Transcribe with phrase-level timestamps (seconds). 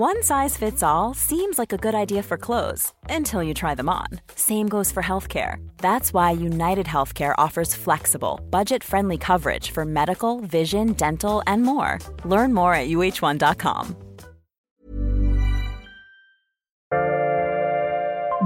[0.00, 3.90] One size fits all seems like a good idea for clothes until you try them
[3.90, 4.06] on.
[4.34, 5.56] Same goes for healthcare.
[5.76, 11.98] That's why United Healthcare offers flexible, budget friendly coverage for medical, vision, dental, and more.
[12.24, 13.94] Learn more at uh1.com.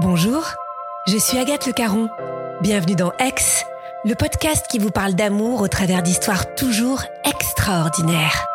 [0.01, 0.43] Bonjour,
[1.07, 2.09] je suis Agathe Le Caron.
[2.59, 3.63] Bienvenue dans Aix,
[4.03, 8.45] le podcast qui vous parle d'amour au travers d'histoires toujours extraordinaires.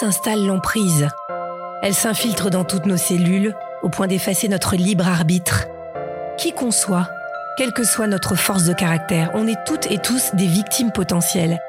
[0.00, 1.08] S'installe l'emprise
[1.82, 5.66] Elle s'infiltre dans toutes nos cellules au point d'effacer notre libre arbitre.
[6.38, 7.06] Qui qu'on soit,
[7.58, 11.60] quelle que soit notre force de caractère, on est toutes et tous des victimes potentielles.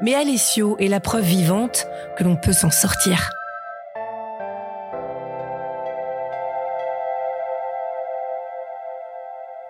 [0.00, 1.86] Mais Alessio est la preuve vivante
[2.16, 3.28] que l'on peut s'en sortir.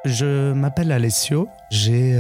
[0.05, 2.17] Je m'appelle Alessio, j'ai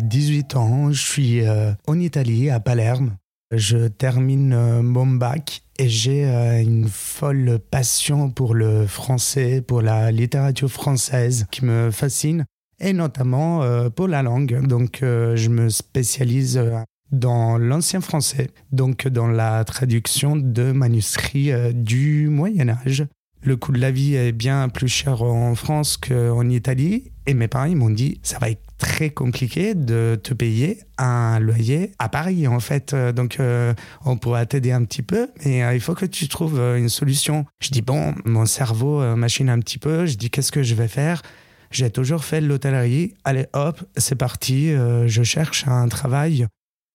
[0.00, 3.16] 18 ans, je suis euh, en Italie, à Palerme.
[3.52, 9.82] Je termine euh, mon bac et j'ai euh, une folle passion pour le français, pour
[9.82, 12.46] la littérature française qui me fascine
[12.80, 14.66] et notamment euh, pour la langue.
[14.66, 16.62] Donc je me spécialise
[17.10, 23.04] dans l'ancien français, donc dans la traduction de manuscrits du Moyen Âge.
[23.42, 27.48] Le coût de la vie est bien plus cher en France qu'en Italie et mes
[27.48, 32.48] parents m'ont dit ça va être très compliqué de te payer un loyer à Paris
[32.48, 32.92] en fait.
[32.92, 36.26] Euh, donc euh, on pourra t'aider un petit peu, mais euh, il faut que tu
[36.26, 37.46] trouves une solution.
[37.60, 40.06] Je dis bon, mon cerveau machine un petit peu.
[40.06, 41.22] Je dis qu'est-ce que je vais faire?
[41.70, 43.14] J'ai toujours fait l'hôtellerie.
[43.22, 44.72] Allez hop, c'est parti.
[44.72, 46.46] je cherche un travail.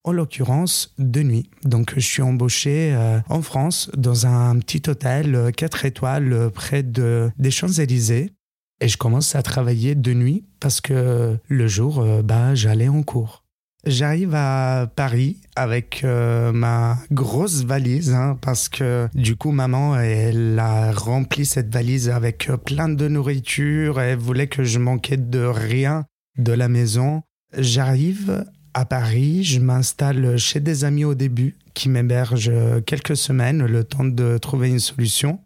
[0.03, 1.49] En l'occurrence, de nuit.
[1.63, 2.95] Donc, je suis embauché
[3.27, 8.31] en France dans un petit hôtel 4 étoiles près de, des Champs-Élysées.
[8.79, 13.01] Et je commence à travailler de nuit parce que le jour, euh, bah, j'allais en
[13.01, 13.43] cours.
[13.85, 20.59] J'arrive à Paris avec euh, ma grosse valise hein, parce que du coup maman elle
[20.59, 25.15] a rempli cette valise avec euh, plein de nourriture et elle voulait que je manquais
[25.15, 26.05] de rien
[26.37, 27.21] de la maison.
[27.57, 32.51] J'arrive à Paris, je m'installe chez des amis au début qui m'hébergent
[32.85, 35.39] quelques semaines le temps de trouver une solution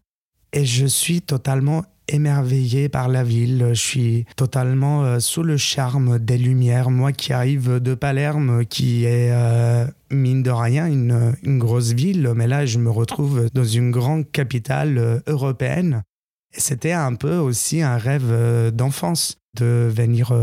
[0.53, 3.69] et je suis totalement émerveillé par la ville.
[3.69, 6.91] Je suis totalement euh, sous le charme des lumières.
[6.91, 12.47] Moi qui arrive de Palerme, qui est euh, mine de rien une, grosse ville, mais
[12.47, 16.03] là je me retrouve dans une grande capitale euh, européenne.
[16.51, 20.33] C'était un peu aussi un rêve d'enfance de venir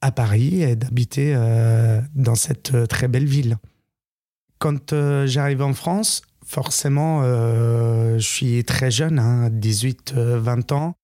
[0.00, 1.36] à Paris et d'habiter
[2.14, 3.56] dans cette très belle ville.
[4.60, 10.94] Quand j'arrive en France, forcément, euh, je suis très jeune, 18, hein, 20 euh, ans.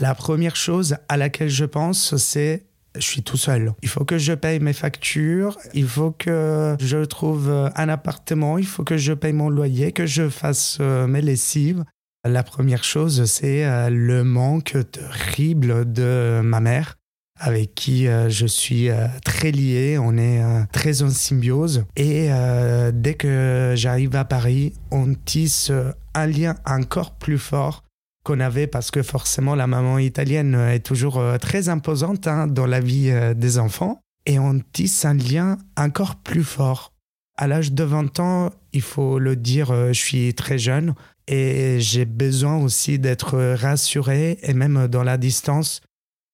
[0.00, 2.66] La première chose à laquelle je pense, c'est
[2.96, 3.72] je suis tout seul.
[3.82, 8.66] Il faut que je paye mes factures, il faut que je trouve un appartement, il
[8.66, 11.84] faut que je paye mon loyer, que je fasse euh, mes lessives.
[12.24, 16.99] La première chose, c'est le manque terrible de ma mère
[17.40, 21.86] avec qui euh, je suis euh, très lié, on est euh, très en symbiose.
[21.96, 22.28] Et
[22.92, 25.72] dès que j'arrive à Paris, on tisse
[26.14, 27.82] un lien encore plus fort
[28.24, 32.80] qu'on avait parce que forcément la maman italienne est toujours très imposante hein, dans la
[32.80, 34.00] vie des enfants.
[34.26, 36.92] Et on tisse un lien encore plus fort.
[37.38, 40.94] À l'âge de 20 ans, il faut le dire, je suis très jeune
[41.26, 45.80] et j'ai besoin aussi d'être rassuré et même dans la distance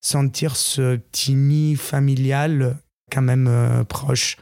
[0.06, 2.76] sentir ce petit nid familial
[3.10, 4.36] quand même euh, proche.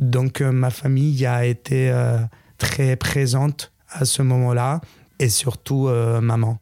[0.00, 2.18] Donc euh, ma famille a été euh,
[2.56, 4.80] très présente à ce moment-là
[5.18, 6.58] et surtout maman.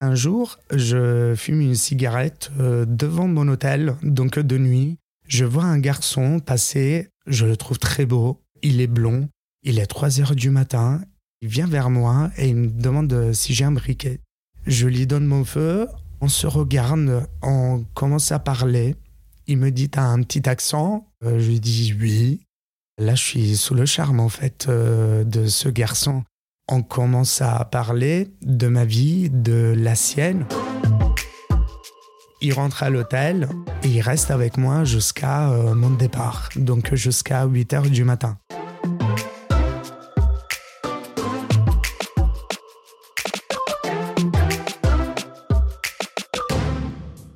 [0.00, 4.96] Un jour, je fume une cigarette devant mon hôtel, donc de nuit.
[5.26, 9.28] Je vois un garçon passer, je le trouve très beau, il est blond,
[9.62, 11.02] il est 3 heures du matin,
[11.42, 14.20] il vient vers moi et il me demande si j'ai un briquet.
[14.66, 15.88] Je lui donne mon feu,
[16.22, 18.94] on se regarde, on commence à parler.
[19.48, 21.08] Il me dit T'as un petit accent?
[21.24, 22.40] Euh, Je lui dis Oui.
[22.98, 26.22] Là, je suis sous le charme, en fait, euh, de ce garçon.
[26.68, 30.46] On commence à parler de ma vie, de la sienne.
[32.40, 33.48] Il rentre à l'hôtel
[33.82, 38.38] et il reste avec moi jusqu'à euh, mon départ, donc jusqu'à 8 heures du matin.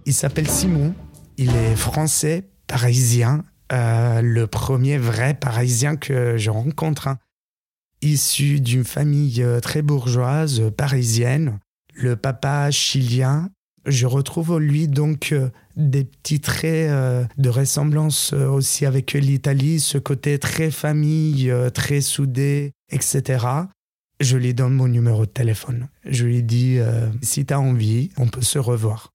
[0.07, 0.95] Il s'appelle Simon,
[1.37, 7.09] il est français, parisien, euh, le premier vrai parisien que je rencontre.
[7.09, 7.19] Hein.
[8.03, 11.59] Issu d'une famille euh, très bourgeoise, parisienne,
[11.93, 13.51] le papa chilien.
[13.85, 19.13] Je retrouve en lui donc euh, des petits traits euh, de ressemblance euh, aussi avec
[19.13, 23.45] l'Italie, ce côté très famille, euh, très soudé, etc.
[24.21, 25.89] Je lui donne mon numéro de téléphone.
[26.05, 26.79] Je lui dis,
[27.21, 29.13] si tu as envie, on peut se revoir.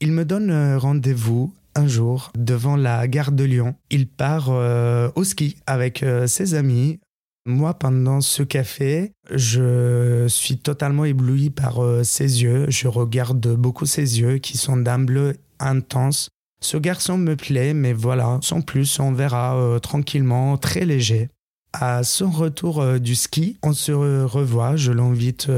[0.00, 3.74] Il me donne rendez-vous un jour devant la gare de Lyon.
[3.90, 6.98] Il part au ski avec ses amis
[7.46, 12.66] moi, pendant ce café, je suis totalement ébloui par euh, ses yeux.
[12.68, 16.28] Je regarde beaucoup ses yeux qui sont d'un bleu intense.
[16.60, 21.28] Ce garçon me plaît, mais voilà, sans plus, on verra euh, tranquillement, très léger.
[21.72, 25.48] À son retour euh, du ski, on se revoit, je l'invite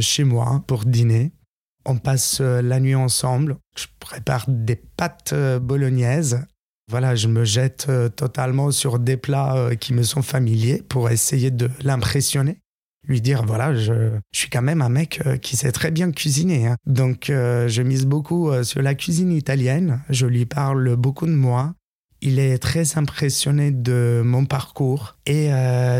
[0.00, 1.32] chez moi pour dîner.
[1.88, 3.56] On passe la nuit ensemble.
[3.76, 6.46] Je prépare des pâtes bolognaises
[6.90, 11.10] voilà, je me jette euh, totalement sur des plats euh, qui me sont familiers pour
[11.10, 12.60] essayer de l'impressionner.
[13.06, 16.66] Lui dire, voilà, je, suis quand même un mec euh, qui sait très bien cuisiner.
[16.66, 16.76] Hein.
[16.86, 20.02] Donc, je mise beaucoup sur la cuisine italienne.
[20.08, 21.74] Je lui parle beaucoup de moi.
[22.20, 25.16] Il est très impressionné de mon parcours.
[25.26, 25.50] Et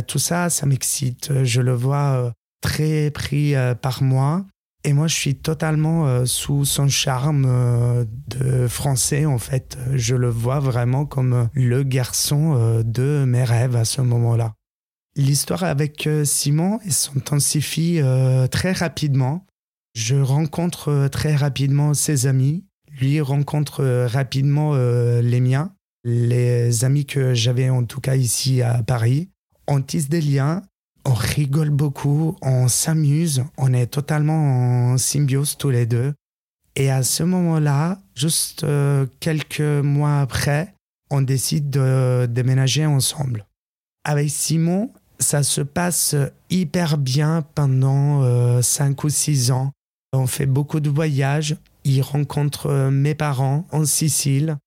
[0.09, 1.45] tout ça, ça m'excite.
[1.45, 4.45] Je le vois très pris par moi.
[4.85, 9.77] Et moi, je suis totalement euh, sous son charme euh, de français, en fait.
[9.95, 14.55] Je le vois vraiment comme le garçon euh, de mes rêves à ce moment-là.
[15.17, 18.01] L'histoire avec Simon s'intensifie
[18.53, 19.45] très rapidement.
[19.95, 22.65] Je rencontre très rapidement ses amis.
[23.01, 29.29] Lui rencontre rapidement les miens, les amis que j'avais en tout cas ici à Paris.
[29.67, 30.63] On tisse des liens
[31.09, 36.13] on rigole beaucoup, on s'amuse, on est totalement en symbiose tous les deux.
[36.77, 40.75] Et à ce moment-là, juste euh, quelques mois après,
[41.11, 43.47] on décide de déménager ensemble.
[44.05, 46.15] Avec Simon, ça se passe
[46.51, 49.73] hyper bien pendant euh, cinq ou six ans.
[50.13, 51.57] On fait beaucoup de voyages.
[51.85, 54.59] Il rencontre mes parents en Sicile.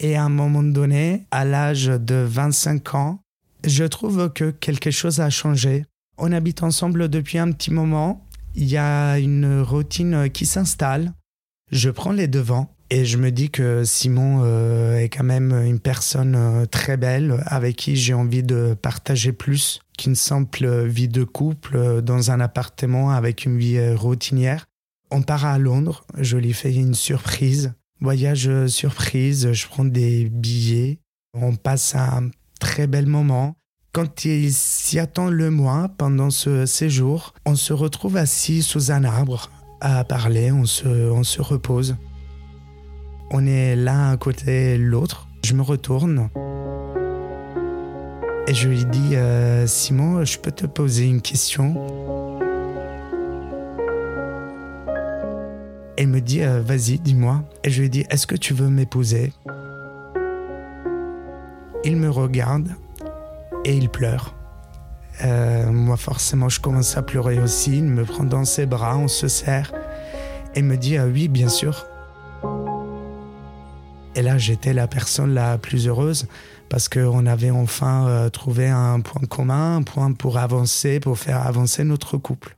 [0.00, 3.20] Et à un moment donné, à l'âge de 25 ans,
[3.66, 5.84] je trouve que quelque chose a changé.
[6.18, 8.24] On habite ensemble depuis un petit moment.
[8.54, 11.12] Il y a une routine qui s'installe.
[11.70, 15.80] Je prends les devants et je me dis que Simon euh, est quand même une
[15.80, 21.24] personne euh, très belle avec qui j'ai envie de partager plus qu'une simple vie de
[21.24, 24.66] couple dans un appartement avec une vie euh, routinière.
[25.10, 30.98] On part à Londres, je lui fais une surprise, voyage surprise, je prends des billets,
[31.34, 33.56] on passe un très bel moment.
[33.92, 39.04] Quand il s'y attend le moins pendant ce séjour, on se retrouve assis sous un
[39.04, 39.50] arbre
[39.80, 41.96] à parler, on se, repose.
[43.30, 45.28] On est l'un à côté l'autre.
[45.44, 46.28] Je me retourne
[48.48, 51.74] et je lui dis euh, Simon, je peux te poser une question?
[55.96, 57.42] Elle me dit euh, Vas-y, dis-moi.
[57.64, 59.32] Et je lui dis Est-ce que tu veux m'épouser?
[61.86, 62.74] Il me regarde
[63.64, 64.34] et il pleure.
[65.22, 67.78] Euh, moi, forcément, je commence à pleurer aussi.
[67.78, 69.72] Il me prend dans ses bras, on se serre
[70.56, 71.86] et me dit ah oui, bien sûr.
[74.16, 76.26] Et là, j'étais la personne la plus heureuse
[76.68, 81.46] parce qu'on avait enfin euh, trouvé un point commun, un point pour avancer, pour faire
[81.46, 82.56] avancer notre couple.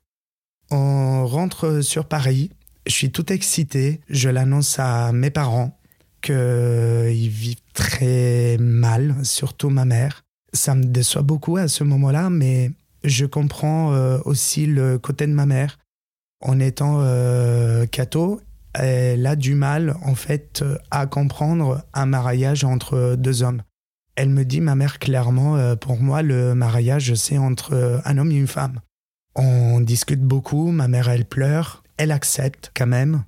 [0.70, 2.50] On rentre sur Paris.
[2.86, 4.00] Je suis tout excité.
[4.08, 5.78] Je l'annonce à mes parents
[6.22, 10.25] qu'ils vivent très mal, surtout ma mère.
[10.52, 12.72] Ça me déçoit beaucoup à ce moment-là, mais
[13.04, 15.78] je comprends euh, aussi le côté de ma mère.
[16.40, 18.40] En étant euh, catho,
[18.75, 23.62] elle a du mal, en fait, à comprendre un mariage entre deux hommes.
[24.16, 28.32] Elle me dit, ma mère, clairement, euh, pour moi, le mariage, c'est entre un homme
[28.32, 28.80] et une femme.
[29.37, 33.23] On discute beaucoup, ma mère, elle pleure, elle accepte quand même.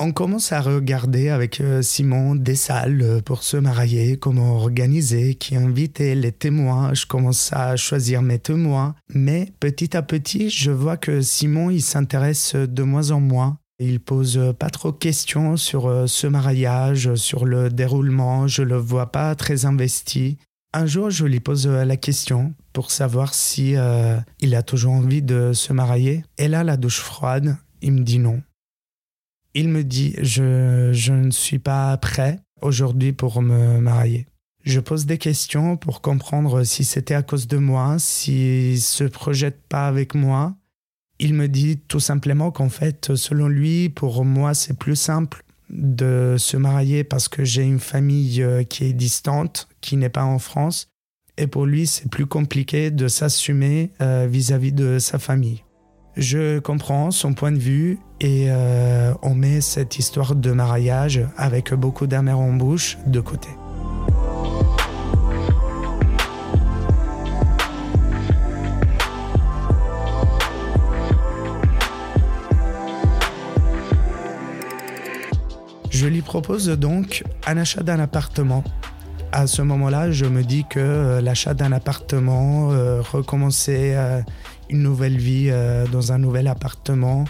[0.00, 5.36] On commence à regarder avec euh, Simon des salles euh, pour se marier, comment organiser,
[5.36, 6.92] qui inviter les témoins.
[6.94, 8.96] Je commence à choisir mes témoins.
[9.08, 13.58] Mais petit à petit, je vois que Simon, il s'intéresse de moins en moins.
[13.78, 18.48] Il pose pas trop de questions sur euh, ce mariage, sur le déroulement.
[18.48, 20.38] Je le vois pas très investi.
[20.72, 23.76] Un jour, je lui pose la question pour savoir si
[24.40, 26.24] il a toujours envie de se marier.
[26.36, 28.42] Et là, la douche froide, il me dit non.
[29.54, 34.26] Il me dit je, je ne suis pas prêt aujourd'hui pour me marier.
[34.64, 39.60] Je pose des questions pour comprendre si c'était à cause de moi, s'il se projette
[39.68, 40.54] pas avec moi.
[41.18, 46.36] Il me dit tout simplement qu'en fait, selon lui, pour moi, c'est plus simple de
[46.38, 50.38] se marier parce que j'ai une famille euh, qui est distante, qui n'est pas en
[50.38, 50.88] France.
[51.36, 55.63] Et pour lui, c'est plus compliqué de s'assumer euh, vis-à-vis de sa famille.
[56.16, 61.74] Je comprends son point de vue et euh, on met cette histoire de mariage avec
[61.74, 63.48] beaucoup d'amer en bouche de côté.
[75.90, 78.62] Je lui propose donc un achat d'un appartement.
[79.32, 83.96] À ce moment-là, je me dis que euh, l'achat d'un appartement, euh, recommencer
[84.70, 87.24] une nouvelle vie euh, dans un nouvel appartement.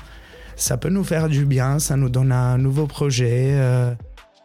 [0.57, 3.95] Ça peut nous faire du bien, ça nous donne un nouveau projet, euh,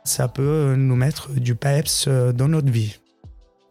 [0.03, 2.98] ça peut nous mettre du peps euh, dans notre vie.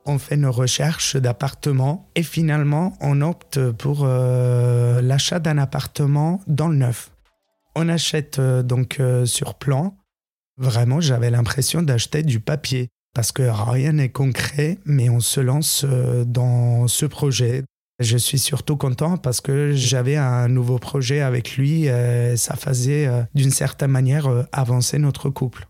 [0.06, 6.76] On fait nos recherches d'appartements et finalement on opte pour l'achat d'un appartement dans le
[6.76, 7.10] neuf.
[7.76, 9.98] On achète donc sur plan.
[10.56, 15.84] Vraiment, j'avais l'impression d'acheter du papier parce que rien n'est concret, mais on se lance
[15.84, 17.64] dans ce projet.
[18.00, 21.88] Je suis surtout content parce que j'avais un nouveau projet avec lui.
[21.88, 25.66] Euh, ça faisait euh, d'une certaine manière euh, avancer notre couple.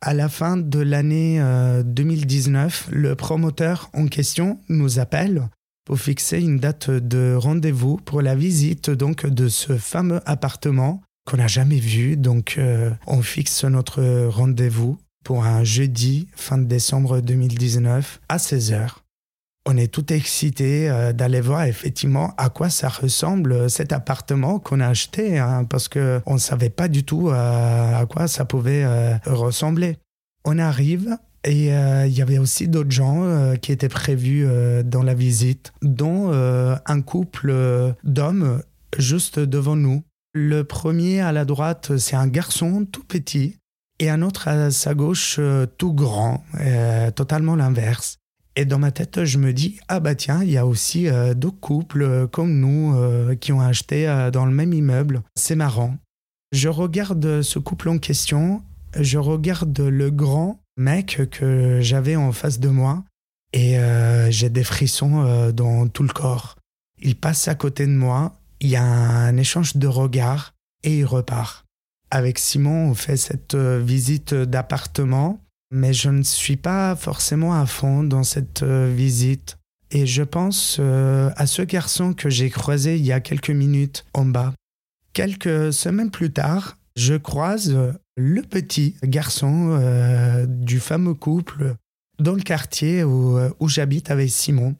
[0.00, 1.42] À la fin de l'année
[1.84, 5.48] 2019, le promoteur en question nous appelle
[5.84, 11.38] pour fixer une date de rendez-vous pour la visite donc de ce fameux appartement qu'on
[11.38, 12.16] n'a jamais vu.
[12.16, 12.60] Donc
[13.08, 18.98] on fixe notre rendez-vous pour un jeudi fin décembre 2019 à 16h
[19.68, 24.58] on est tout excité euh, d'aller voir effectivement à quoi ça ressemble euh, cet appartement
[24.58, 28.46] qu'on a acheté, hein, parce que on savait pas du tout euh, à quoi ça
[28.46, 28.86] pouvait
[29.26, 29.98] ressembler.
[30.46, 34.46] On arrive et il y avait aussi d'autres gens qui étaient prévus
[34.84, 38.62] dans la visite, dont un couple d'hommes
[38.96, 40.02] juste devant nous.
[40.34, 43.56] Le premier à la droite, c'est un garçon tout petit,
[43.98, 45.40] et un autre à sa gauche
[45.76, 46.44] tout grand,
[47.14, 48.17] totalement l'inverse.
[48.58, 51.32] Et dans ma tête, je me dis, ah bah tiens, il y a aussi euh,
[51.32, 55.22] d'autres couples euh, comme nous euh, qui ont acheté dans le même immeuble.
[55.36, 55.96] C'est marrant.
[56.50, 58.60] Je regarde ce couple en question,
[58.98, 63.04] je regarde le grand mec que j'avais en face de moi
[63.52, 63.76] et
[64.30, 66.56] j'ai des frissons dans tout le corps.
[67.00, 71.04] Il passe à côté de moi, il y a un échange de regards et il
[71.04, 71.64] repart.
[72.10, 75.38] Avec Simon, on fait cette visite d'appartement
[75.70, 79.58] mais je ne suis pas forcément à fond dans cette euh, visite.
[79.90, 84.04] Et je pense euh, à ce garçon que j'ai croisé il y a quelques minutes
[84.12, 84.52] en bas.
[85.14, 87.76] Quelques semaines plus tard, je croise
[88.16, 91.74] le petit garçon euh, du fameux couple
[92.18, 94.74] dans le quartier où, où j'habite avec Simon.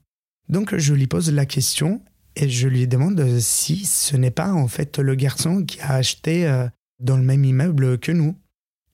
[0.48, 2.02] Donc je lui pose la question
[2.36, 6.66] et je lui demande si ce n'est pas en fait le garçon qui a acheté
[7.00, 8.36] dans le même immeuble que nous.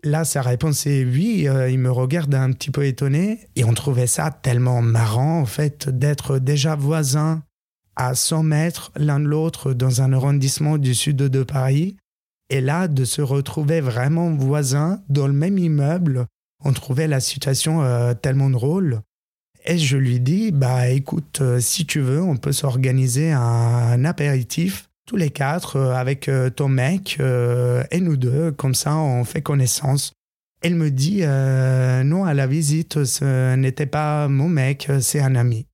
[0.05, 1.49] Là, sa réponse est oui.
[1.49, 3.49] Euh, il me regarde un petit peu étonné.
[3.57, 7.43] Et on trouvait ça tellement marrant, en fait, d'être déjà voisins
[7.97, 11.97] à 100 mètres l'un de l'autre dans un arrondissement du sud de Paris.
[12.51, 16.27] Et là, de se retrouver vraiment voisins dans le même immeuble,
[16.63, 19.01] on trouvait la situation euh, tellement drôle.
[19.65, 24.91] Et je lui dis, bah écoute, euh, si tu veux, on peut s'organiser un apéritif
[25.07, 29.25] tous les quatre euh, avec euh, ton mec euh, et nous deux, comme ça on
[29.25, 30.13] fait connaissance.
[30.63, 31.21] Elle me dit
[32.09, 35.67] non, à la visite, ce n'était pas mon mec, c'est un ami.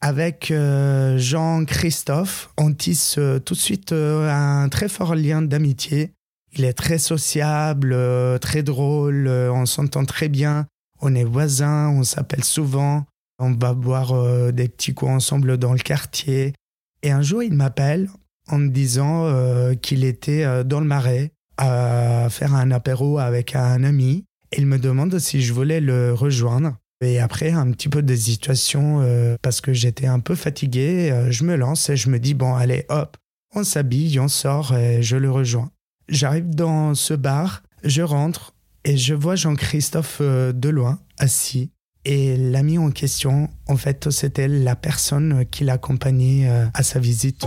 [0.00, 6.12] Avec Jean-Christophe, on tisse tout de suite un très fort lien d'amitié.
[6.54, 7.94] Il est très sociable,
[8.40, 10.66] très drôle, on s'entend très bien.
[11.02, 13.04] On est voisins, on s'appelle souvent.
[13.38, 14.14] On va boire
[14.54, 16.54] des petits coups ensemble dans le quartier.
[17.02, 18.08] Et un jour, il m'appelle
[18.48, 23.56] en me disant euh, qu'il était euh, dans le marais à faire un apéro avec
[23.56, 24.24] un ami.
[24.56, 26.76] Il me demande si je voulais le rejoindre.
[27.00, 31.56] Et après, un petit peu d'hésitation, euh, parce que j'étais un peu fatigué, je me
[31.56, 33.16] lance et je me dis, bon, allez, hop,
[33.54, 35.70] on s'habille, on sort et je le rejoins.
[36.08, 41.70] J'arrive dans ce bar, je rentre et je vois Jean-Christophe de loin, assis.
[42.04, 47.46] Et l'ami en question, en fait, c'était la personne qui l'accompagnait à sa visite.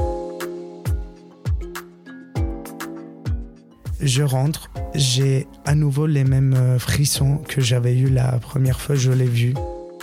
[4.03, 8.95] Je rentre, j'ai à nouveau les mêmes euh, frissons que j'avais eu la première fois
[8.95, 9.53] que je l'ai vu.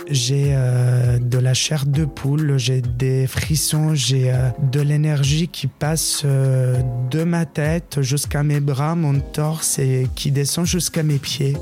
[0.09, 5.67] J'ai euh, de la chair de poule, j'ai des frissons, j'ai euh, de l'énergie qui
[5.67, 11.57] passe de ma tête jusqu'à mes bras, mon torse et qui descend jusqu'à mes pieds.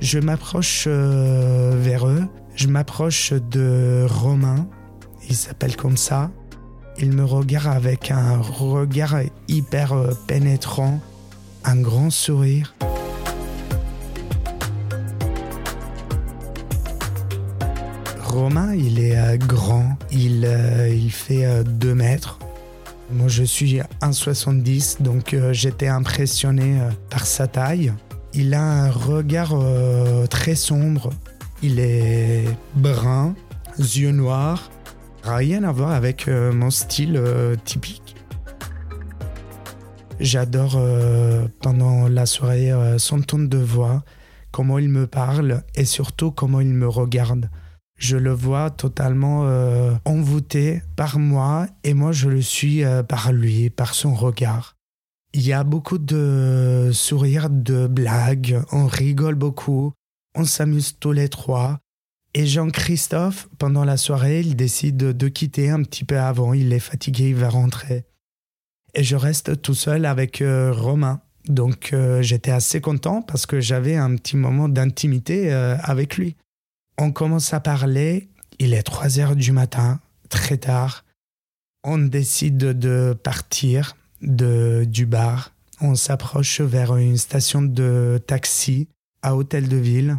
[0.00, 2.24] Je m'approche vers eux,
[2.54, 4.66] je m'approche de Romain,
[5.28, 6.30] il s'appelle comme ça.
[6.98, 9.16] Il me regarde avec un regard
[9.48, 10.98] hyper euh, pénétrant,
[11.64, 12.74] un grand sourire.
[18.22, 22.38] Romain, il est euh, grand, il, euh, il fait 2 mètres.
[23.10, 27.92] Moi, je suis 1,70, donc j'étais impressionné par sa taille.
[28.34, 29.54] Il a un regard
[30.28, 31.10] très sombre.
[31.62, 33.36] Il est brun,
[33.78, 34.70] yeux noirs.
[35.26, 37.20] Rien à voir avec mon style
[37.64, 38.16] typique.
[40.20, 40.80] J'adore
[41.60, 44.04] pendant la soirée son ton de voix,
[44.52, 47.50] comment il me parle et surtout comment il me regarde.
[47.98, 53.32] Je le vois totalement euh, envoûté par moi et moi je le suis euh, par
[53.32, 54.76] lui, par son regard.
[55.32, 59.92] Il y a beaucoup de sourires, de blagues, on rigole beaucoup,
[60.34, 61.78] on s'amuse tous les trois.
[62.38, 66.80] Et Jean-Christophe, pendant la soirée, il décide de quitter un petit peu avant, il est
[66.80, 68.04] fatigué, il va rentrer.
[68.92, 71.22] Et je reste tout seul avec euh, Romain.
[71.48, 76.36] Donc euh, j'étais assez content parce que j'avais un petit moment d'intimité euh, avec lui.
[76.98, 78.28] On commence à parler,
[78.58, 81.06] il est 3 heures du matin, très tard.
[81.84, 85.52] On décide de partir de, du bar.
[85.80, 88.88] On s'approche vers une station de taxi
[89.22, 90.18] à Hôtel de Ville.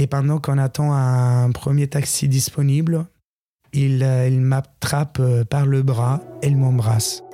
[0.00, 3.06] Et pendant qu'on attend un premier taxi disponible,
[3.72, 7.24] il, euh, m'attrape par le bras et il m'embrasse.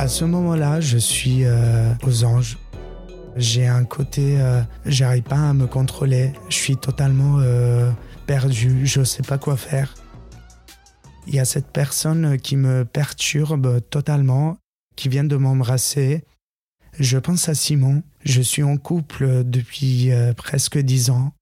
[0.00, 2.58] À ce moment-là, je suis euh, aux anges.
[3.36, 6.32] J'ai un côté, euh, j'arrive pas à me contrôler.
[6.48, 7.88] Je suis totalement euh,
[8.26, 8.84] perdu.
[8.84, 9.94] Je sais pas quoi faire.
[11.28, 14.58] Il y a cette personne qui me perturbe totalement,
[14.96, 16.24] qui vient de m'embrasser.
[16.98, 18.02] Je pense à Simon.
[18.24, 21.32] Je suis en couple depuis presque dix ans.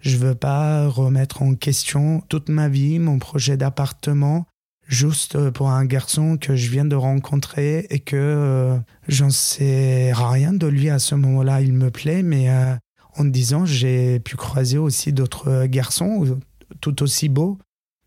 [0.00, 4.46] Je veux pas remettre en question toute ma vie, mon projet d'appartement,
[4.88, 10.52] juste pour un garçon que je viens de rencontrer et que euh, j'en sais rien
[10.52, 11.60] de lui à ce moment-là.
[11.62, 12.74] Il me plaît, mais euh,
[13.16, 16.38] en disant j'ai pu croiser aussi d'autres garçons
[16.80, 17.58] tout aussi beaux.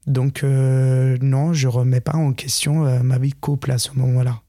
[0.06, 4.42] Donc euh, non, je remets pas en question ma vie de couple à ce moment-là.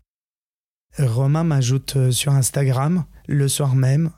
[0.99, 4.11] Romain m'ajoute sur Instagram le soir même.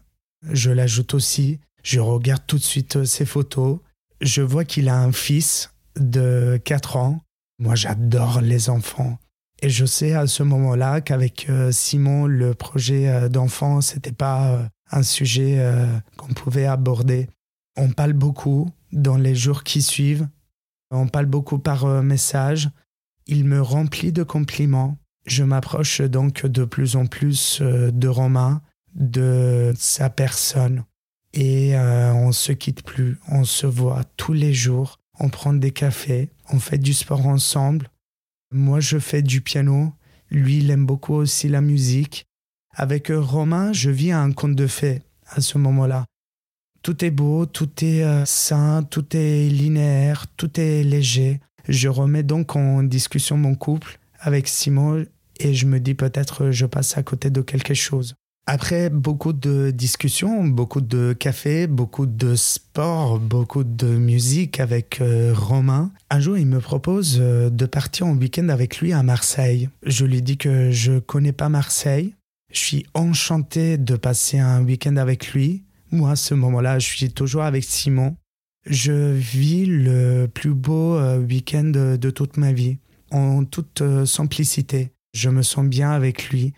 [0.50, 1.58] Je l'ajoute aussi.
[1.82, 3.78] Je regarde tout de suite ses photos.
[4.20, 7.21] Je vois qu'il a un fils de 4 ans
[7.60, 9.19] moi, j'adore les enfants.
[9.60, 14.52] Et je sais à ce moment-là qu'avec euh, Simon, le projet euh, d'enfant, c'était pas
[14.52, 15.60] euh, un sujet
[16.17, 17.28] qu'on pouvait aborder.
[17.76, 20.26] On parle beaucoup dans les jours qui suivent.
[20.91, 22.71] On parle beaucoup par message.
[23.26, 24.97] Il me remplit de compliments.
[25.28, 28.62] Je m'approche donc de plus en plus de Romain,
[28.95, 30.84] de sa personne.
[31.34, 33.19] Et on se quitte plus.
[33.28, 37.88] On se voit tous les jours on prend des cafés, on fait du sport ensemble.
[38.52, 39.93] Moi, je fais du piano.
[40.30, 42.26] Lui, il aime beaucoup aussi la musique.
[42.75, 46.04] Avec Romain, je vis un conte de fées à ce moment-là.
[46.82, 51.41] Tout est beau, tout est euh, sain, tout est linéaire, tout est léger.
[51.67, 55.04] Je remets donc en discussion mon couple avec Simon
[55.38, 58.14] et je me dis peut-être je passe à côté de quelque chose.
[58.50, 65.34] Après beaucoup de discussions, beaucoup de café, beaucoup de sport, beaucoup de musique avec euh,
[65.36, 69.68] Romain, un jour il me propose euh, de partir en week-end avec lui à Marseille.
[69.82, 72.14] Je lui dis que je connais pas Marseille.
[72.50, 75.64] Je suis enchanté de passer un week-end avec lui.
[75.90, 78.16] Moi, à ce moment-là, je suis toujours avec Simon.
[78.64, 82.78] Je vis le plus beau euh, week-end de toute ma vie,
[83.10, 84.90] en toute simplicité.
[85.21, 86.52] Je me sens bien avec lui.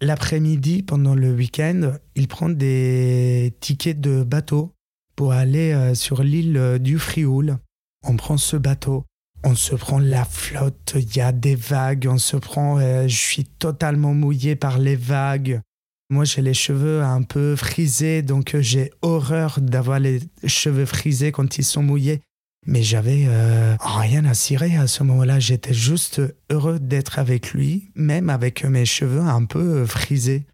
[0.00, 4.72] L'après-midi, pendant le week-end, il prend des tickets de bateau
[5.16, 7.58] pour aller euh, sur l'île euh, du Frioul.
[8.02, 9.04] On prend ce bateau,
[9.44, 13.16] on se prend la flotte, il y a des vagues, on se prend, euh, je
[13.16, 15.60] suis totalement mouillé par les vagues.
[16.08, 21.58] Moi, j'ai les cheveux un peu frisés, donc j'ai horreur d'avoir les cheveux frisés quand
[21.58, 22.22] ils sont mouillés.
[22.66, 25.40] Mais j'avais euh, rien à cirer à ce moment-là.
[25.40, 26.20] J'étais juste
[26.50, 30.46] heureux d'être avec lui, même avec mes cheveux un peu frisés.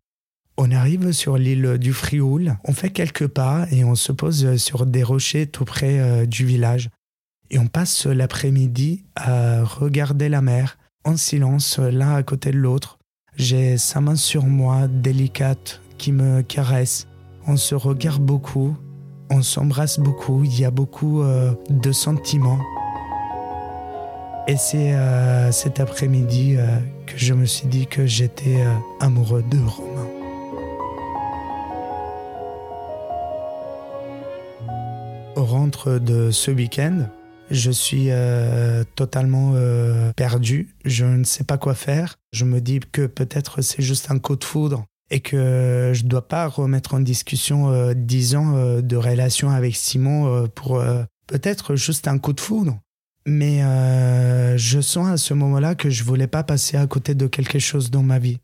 [0.57, 4.87] On arrive sur l'île du Frioul, on fait quelques pas et on se pose sur
[4.87, 6.89] des rochers tout près euh, du village.
[7.51, 12.99] Et on passe l'après-midi à regarder la mer, en silence, l'un à côté de l'autre.
[13.37, 17.07] J'ai sa main sur moi, délicate, qui me caresse.
[17.47, 18.77] On se regarde beaucoup
[19.31, 22.61] on s'embrasse beaucoup, il y a beaucoup euh, de sentiments.
[24.49, 26.67] Et c'est euh, cet après-midi euh,
[27.07, 28.65] que je me suis dit que j'étais
[29.01, 30.09] amoureux de Romain.
[35.35, 37.09] Au rentre de ce week-end,
[37.51, 38.09] je suis
[38.97, 39.53] totalement
[40.17, 42.19] perdu, je ne sais pas quoi faire.
[42.33, 46.09] Je me dis que peut-être c'est juste un coup de foudre et que je ne
[46.09, 50.83] dois pas remettre en discussion dix ans de relation avec Simon pour
[51.27, 52.79] peut-être juste un coup de foudre.
[53.25, 53.61] Mais
[54.57, 57.91] je sens à ce moment-là que je voulais pas passer à côté de quelque chose
[57.91, 58.39] dans ma vie.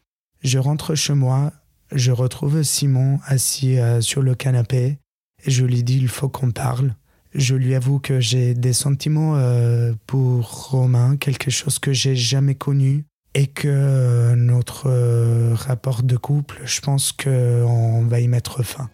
[0.45, 1.53] Je rentre chez moi,
[1.91, 4.99] je retrouve Simon assis sur le canapé
[5.45, 6.95] et je lui dis il faut qu'on parle.
[7.35, 12.55] Je lui avoue que j'ai des sentiments euh, pour Romain, quelque chose que j'ai jamais
[12.55, 18.63] connu, et que euh, notre euh, rapport de couple, je pense qu'on va y mettre
[18.63, 18.91] fin.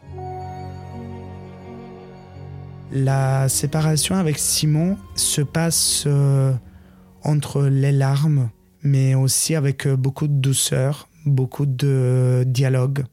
[2.90, 6.08] La séparation avec Simon se passe
[7.22, 8.48] entre les larmes,
[8.82, 13.04] mais aussi avec beaucoup de douceur, beaucoup de dialogue.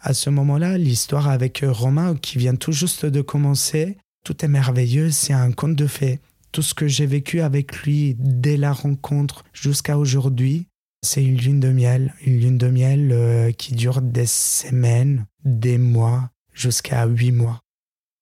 [0.00, 5.10] À ce moment-là, l'histoire avec Romain, qui vient tout juste de commencer, tout est merveilleux,
[5.10, 6.18] c'est un conte de fées.
[6.56, 10.68] Tout ce que j'ai vécu avec lui dès la rencontre jusqu'à aujourd'hui,
[11.02, 15.76] c'est une lune de miel, une lune de miel euh, qui dure des semaines, des
[15.76, 17.60] mois, jusqu'à huit mois.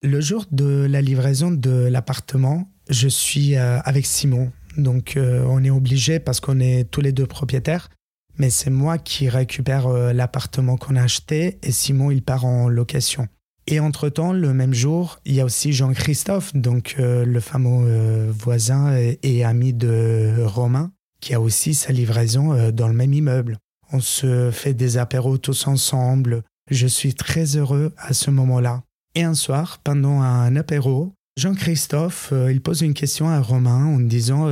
[0.02, 4.50] Le jour de la livraison de l'appartement, je suis euh, avec Simon.
[4.76, 7.88] Donc euh, on est obligé parce qu'on est tous les deux propriétaires.
[8.36, 13.28] Mais c'est moi qui récupère l'appartement qu'on a acheté et Simon il part en location.
[13.66, 18.30] Et entre-temps, le même jour, il y a aussi Jean-Christophe, donc euh, le fameux euh,
[18.30, 23.56] voisin et, ami de Romain, qui a aussi sa livraison euh, dans le même immeuble.
[23.90, 26.42] On se fait des apéros tous ensemble.
[26.70, 28.82] Je suis très heureux à ce moment-là.
[29.14, 34.50] Et un soir, pendant un apéro, Jean-Christophe, il pose une question à Romain en disant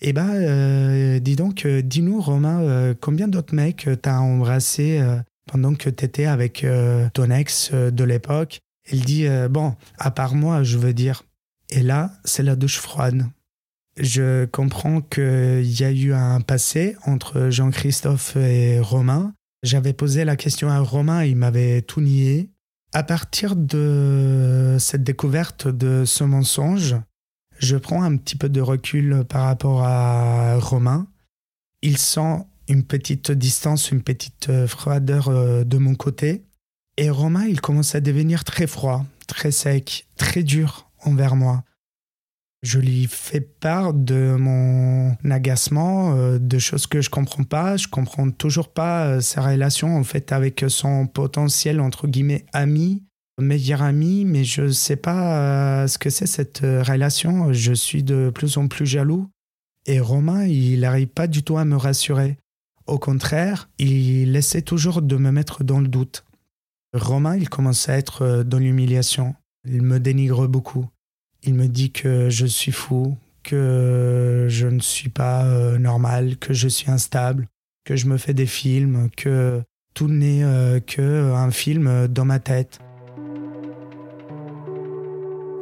[0.00, 5.00] Eh ben, dis donc, dis-nous, Romain, combien d'autres mecs t'as embrassé
[5.50, 8.60] pendant que tu étais avec euh, ton ex euh, de l'époque.
[8.90, 11.22] Il dit euh, Bon, à part moi, je veux dire.
[11.70, 13.26] Et là, c'est la douche froide.
[13.98, 19.32] Je comprends qu'il y a eu un passé entre Jean-Christophe et Romain.
[19.62, 22.50] J'avais posé la question à Romain, il m'avait tout nié.
[22.92, 26.96] À partir de cette découverte de ce mensonge,
[27.58, 31.08] je prends un petit peu de recul par rapport à Romain.
[31.82, 36.44] Il sent une petite distance, une petite euh, froideur euh, de mon côté.
[36.96, 41.62] Et Romain, il commence à devenir très froid, très sec, très dur envers moi.
[42.62, 47.76] Je lui fais part de mon agacement, euh, de choses que je comprends pas.
[47.76, 53.04] Je comprends toujours pas sa relation en fait avec son potentiel entre guillemets ami,
[53.38, 57.52] meilleur ami, mais je sais pas ce que c'est cette relation.
[57.52, 59.28] Je suis de plus en plus jaloux.
[59.84, 62.38] Et Romain, il n'arrive pas du tout à me rassurer.
[62.86, 66.24] Au contraire, il essaie toujours de me mettre dans le doute.
[66.94, 69.34] Romain, il commence à être euh, dans l'humiliation.
[69.64, 70.86] Il me dénigre beaucoup.
[71.42, 76.54] Il me dit que je suis fou, que je ne suis pas euh, normal, que
[76.54, 77.48] je suis instable,
[77.84, 79.62] que je me fais des films, que
[79.94, 82.78] tout n'est euh, que un film dans ma tête.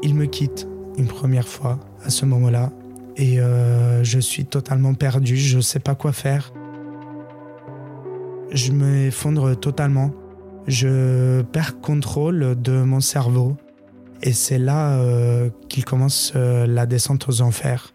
[0.02, 2.70] Il me quitte une première fois à ce moment-là
[3.16, 3.38] et
[4.02, 6.52] je suis totalement perdu, je ne sais pas quoi faire
[8.54, 10.12] je m'effondre totalement.
[10.66, 13.56] Je perds contrôle de mon cerveau.
[14.22, 17.92] Et c'est là euh, qu'il commence euh, la descente aux enfers.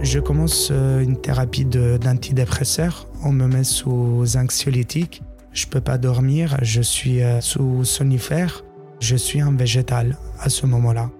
[0.00, 3.06] Je commence euh, une thérapie d'antidépresseurs.
[3.22, 5.22] On me met sous anxiolytiques.
[5.52, 6.56] Je peux pas dormir.
[6.62, 8.65] Je suis sous sonifère.
[9.00, 11.10] Je suis un végétal à ce moment-là.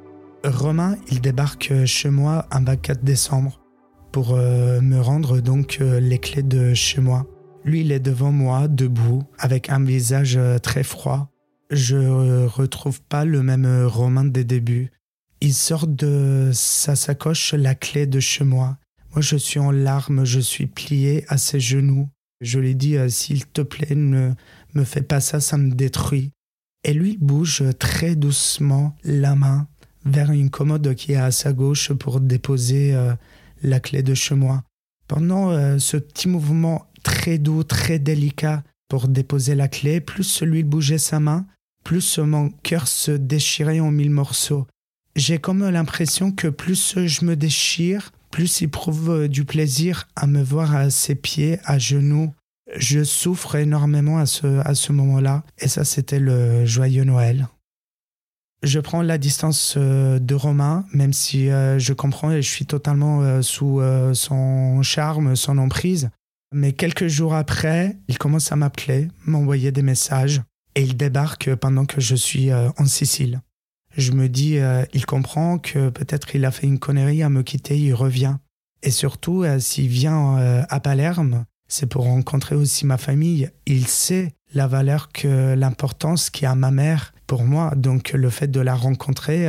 [0.45, 3.61] Romain, il débarque chez moi un 24 décembre
[4.13, 7.27] pour euh, me rendre donc euh, les clés de chez moi.
[7.65, 11.31] Lui, il est devant moi, debout, avec un visage euh, très froid.
[11.71, 14.91] Je retrouve pas le même Romain des débuts.
[15.41, 18.79] Il sort de sa sacoche la clé de chez moi.
[19.13, 22.09] Moi, je suis en larmes, je suis plié à ses genoux.
[22.41, 24.33] Je lui dis, s'il te plaît, ne
[24.75, 26.33] me fais pas ça, ça me détruit
[26.87, 29.67] et lui bouge très doucement la main
[30.07, 33.13] vers une commode qui est à sa gauche pour déposer euh,
[33.65, 34.63] la clé de chez moi.
[35.09, 40.63] Pendant euh, ce petit mouvement très doux, très délicat pour déposer la clé, plus celui
[40.63, 41.45] bougeait sa main,
[41.83, 44.69] plus mon cœur se déchirait en mille morceaux.
[45.17, 50.43] J'ai comme l'impression que plus je me déchire, plus il prouve du plaisir à me
[50.43, 52.33] voir à ses pieds, à genoux,
[52.75, 55.45] je souffre énormément à ce, à ce moment-là.
[55.59, 57.49] Et ça, c'était le joyeux Noël.
[58.63, 62.67] Je prends la distance euh, de Romain, même si euh, je comprends et je suis
[62.67, 63.81] totalement euh, sous
[64.15, 66.11] son charme, son emprise.
[66.53, 70.43] Mais quelques jours après, il commence à m'appeler, m'envoyer des messages,
[70.75, 73.41] et il débarque pendant que je suis en Sicile.
[73.97, 74.59] Je me dis,
[74.93, 78.37] il comprend que peut-être il a fait une connerie à me quitter, il revient.
[78.83, 80.37] Et surtout, s'il vient
[80.69, 83.51] à Palerme, c'est pour rencontrer aussi ma famille.
[83.67, 87.75] Il sait la valeur que l'importance qu'a ma mère pour moi.
[87.77, 89.49] Donc le fait de la rencontrer,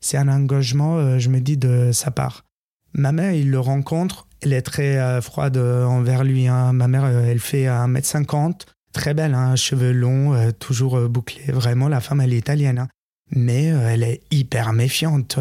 [0.00, 2.44] c'est un engagement, je me dis, de sa part.
[2.92, 6.46] Ma mère, il le rencontre, elle est très froide envers lui.
[6.46, 6.72] Hein.
[6.72, 11.52] Ma mère, elle fait 1m50, très belle, hein, cheveux longs, toujours bouclés.
[11.52, 12.78] Vraiment, la femme, elle est italienne.
[12.78, 12.88] Hein
[13.30, 15.38] mais euh, elle est hyper méfiante.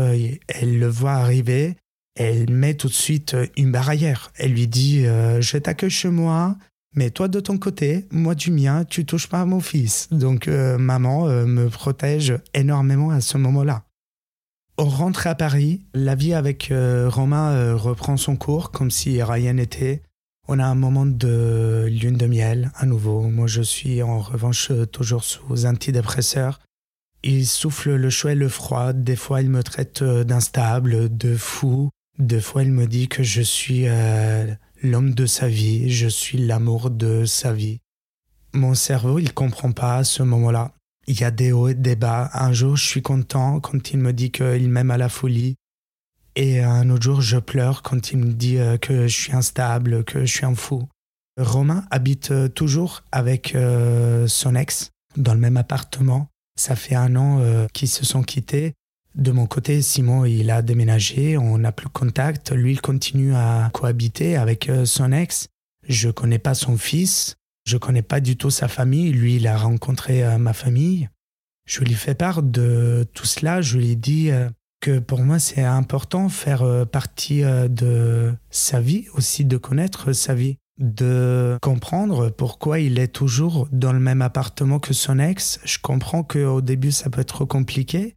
[0.47, 1.77] Elle le voit arriver,
[2.17, 4.31] elle met tout de suite euh, une barrière.
[4.35, 6.57] Elle lui dit euh, Je t'accueille chez moi,
[6.95, 10.07] mais toi de ton côté, moi du mien, tu touches pas à mon fils.
[10.11, 13.83] Donc maman me protège énormément à ce moment-là.
[14.79, 20.01] On rentre à Paris, la vie avec Romain reprend son cours comme si rien n'était.
[20.47, 23.21] On a un moment de lune de miel à nouveau.
[23.23, 26.59] Moi je suis en revanche toujours sous antidépresseur.
[27.23, 28.93] Il souffle le chaud et le froid.
[28.93, 31.89] Des fois, il me traite euh, d'instable, de fou.
[32.17, 36.37] Des fois, il me dit que je suis euh, l'homme de sa vie, je suis
[36.37, 37.79] l'amour de sa vie.
[38.53, 40.73] Mon cerveau, il comprend pas à ce moment-là.
[41.07, 42.29] Il y a des hauts et des bas.
[42.33, 45.55] Un jour, je suis content quand il me dit qu'il m'aime à la folie.
[46.35, 50.03] Et un autre jour, je pleure quand il me dit euh, que je suis instable,
[50.03, 50.87] que je suis un fou.
[51.39, 53.55] Romain habite toujours avec
[54.27, 56.29] son ex dans le même appartement.
[56.57, 58.73] Ça fait un an euh, qu'ils se sont quittés.
[59.17, 62.51] De mon côté, Simon, il a déménagé, on n'a plus contact.
[62.51, 65.47] Lui, il continue à cohabiter avec euh, son ex.
[65.89, 69.11] Je connais pas son fils, je connais pas du tout sa famille.
[69.11, 71.09] Lui, il a rencontré euh, ma famille.
[71.65, 73.61] Je lui fais part de tout cela.
[73.61, 74.29] Je lui dis
[74.81, 80.57] que pour moi, c'est important faire partie de sa vie, aussi de connaître sa vie
[80.79, 85.59] de comprendre pourquoi il est toujours dans le même appartement que son ex.
[85.63, 88.15] Je comprends qu'au début ça peut être compliqué,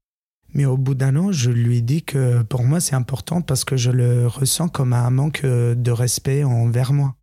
[0.54, 3.76] mais au bout d'un an, je lui dis que pour moi c'est important parce que
[3.76, 7.14] je le ressens comme un manque de respect envers moi.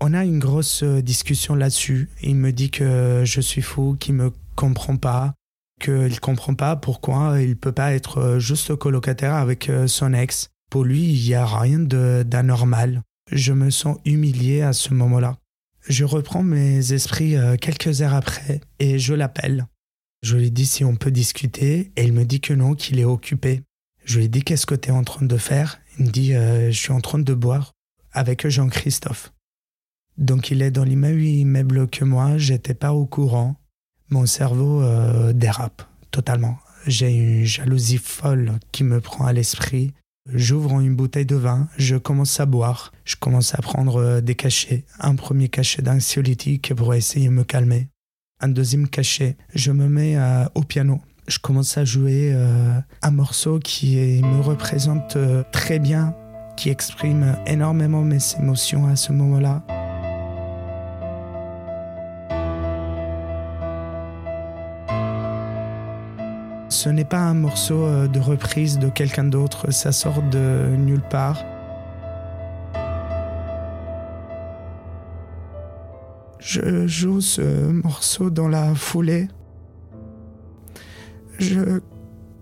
[0.00, 2.10] On a une grosse discussion là-dessus.
[2.22, 5.34] Il me dit que je suis fou, qu'il me comprend pas,
[5.80, 10.48] qu'il comprend pas pourquoi il peut pas être juste colocataire avec son ex.
[10.70, 15.36] Pour lui, il n'y a rien d'anormal je me sens humilié à ce moment-là.
[15.88, 19.66] Je reprends mes esprits euh, quelques heures après et je l'appelle.
[20.22, 23.04] Je lui dis si on peut discuter et il me dit que non, qu'il est
[23.04, 23.62] occupé.
[24.04, 25.80] Je lui dis qu'est-ce que tu es en train de faire?
[25.98, 27.72] Il me dit euh, je suis en train de boire
[28.12, 29.32] avec Jean-Christophe.
[30.18, 33.56] Donc il est dans le même immeuble que moi, j'étais pas au courant.
[34.10, 36.58] Mon cerveau euh, dérape totalement.
[36.86, 39.92] J'ai une jalousie folle qui me prend à l'esprit.
[40.32, 44.36] J'ouvre une bouteille de vin, je commence à boire, je commence à prendre euh, des
[44.36, 44.84] cachets.
[45.00, 47.88] Un premier cachet d'anxiolytique pour essayer de me calmer.
[48.42, 51.00] Un deuxième cachet, je me mets euh, au piano.
[51.28, 55.16] Je commence à jouer euh, un morceau qui me représente
[55.52, 56.14] très bien,
[56.56, 59.64] qui exprime énormément mes émotions à ce moment-là.
[66.82, 71.02] ce n'est pas un morceau euh, de reprise de quelqu'un d'autre, ça sort de nulle
[71.02, 71.44] part.
[76.44, 79.28] Je joue ce morceau dans la foulée.
[81.38, 81.78] Je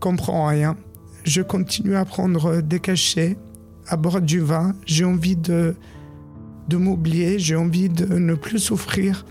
[0.01, 0.79] comprends rien.
[1.25, 3.37] Je continue à prendre des cachets,
[3.87, 4.75] à boire du vin.
[4.87, 5.77] J'ai envie de,
[6.69, 9.27] de m'oublier, j'ai envie de ne plus souffrir.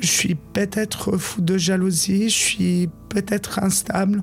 [0.00, 4.22] Je suis peut-être fou de jalousie, je suis peut-être instable,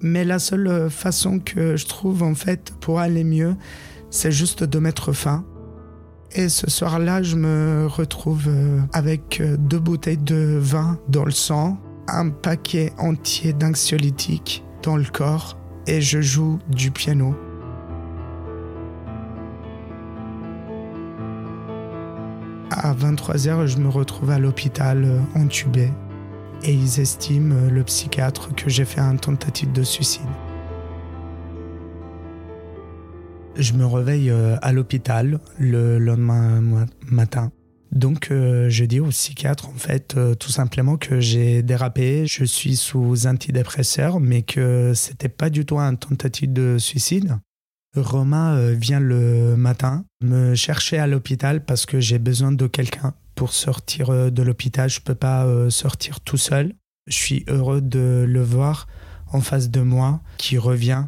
[0.00, 3.54] mais la seule façon que je trouve en fait pour aller mieux,
[4.08, 5.44] c'est juste de mettre fin.
[6.34, 11.78] Et ce soir-là, je me retrouve euh, avec deux bouteilles de vin dans le sang,
[12.08, 17.34] un paquet entier d'anxiolytiques dans le corps, et je joue du piano.
[22.82, 25.90] à 23h, je me retrouve à l'hôpital euh, entubé
[26.64, 30.22] et ils estiment, euh, le psychiatre, que j'ai fait un tentative de suicide.
[33.56, 37.52] Je me réveille euh, à l'hôpital le lendemain matin.
[37.92, 43.26] Donc je dis au psychiatre en fait tout simplement que j'ai dérapé, je suis sous
[43.26, 47.36] antidépresseur mais que c'était pas du tout un tentative de suicide.
[47.96, 53.14] Romain euh, vient le matin me chercher à l'hôpital parce que j'ai besoin de quelqu'un
[53.34, 54.88] pour sortir euh, de l'hôpital.
[54.88, 56.74] Je peux pas euh, sortir tout seul.
[57.06, 58.86] Je suis heureux de le voir
[59.32, 61.04] en face de moi qui revient.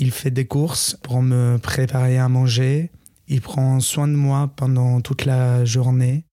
[0.00, 2.92] Il fait des courses pour me préparer à manger.
[3.26, 6.24] Il prend soin de moi pendant toute la journée.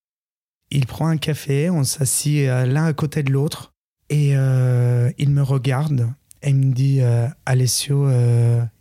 [0.69, 3.73] Il prend un café, on s'assied l'un à côté de l'autre.
[4.09, 7.01] Et il me regarde et me dit
[7.47, 8.07] Alessio,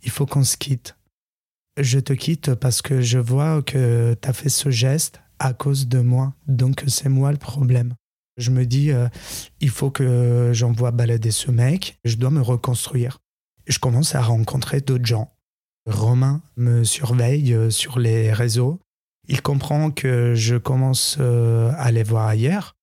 [0.03, 0.95] il faut qu'on se quitte.
[1.81, 5.87] Je te quitte parce que je vois que tu as fait ce geste à cause
[5.87, 7.95] de moi, donc c'est moi le problème.
[8.37, 8.91] Je me dis,
[9.61, 13.17] il faut que j'envoie balader ce mec, je dois me reconstruire.
[13.67, 15.31] Je commence à rencontrer d'autres gens.
[15.87, 18.79] Romain me surveille sur les réseaux
[19.27, 22.75] il comprend que je commence euh, à les voir ailleurs.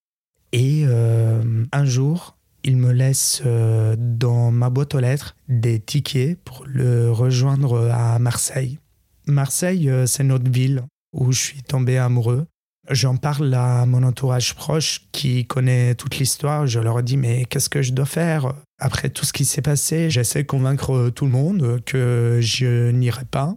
[0.53, 6.39] Et euh, un jour, il me laisse euh, dans ma boîte aux lettres des tickets
[6.43, 8.79] pour le rejoindre à Marseille.
[9.27, 12.47] Marseille, c'est notre ville où je suis tombé amoureux.
[12.91, 16.67] J'en parle à mon entourage proche qui connaît toute l'histoire.
[16.67, 18.53] Je leur dis mais qu'est-ce que je dois faire?
[18.85, 23.25] Après tout ce qui s'est passé, j'essaie de convaincre tout le monde que je n'irai
[23.25, 23.57] pas.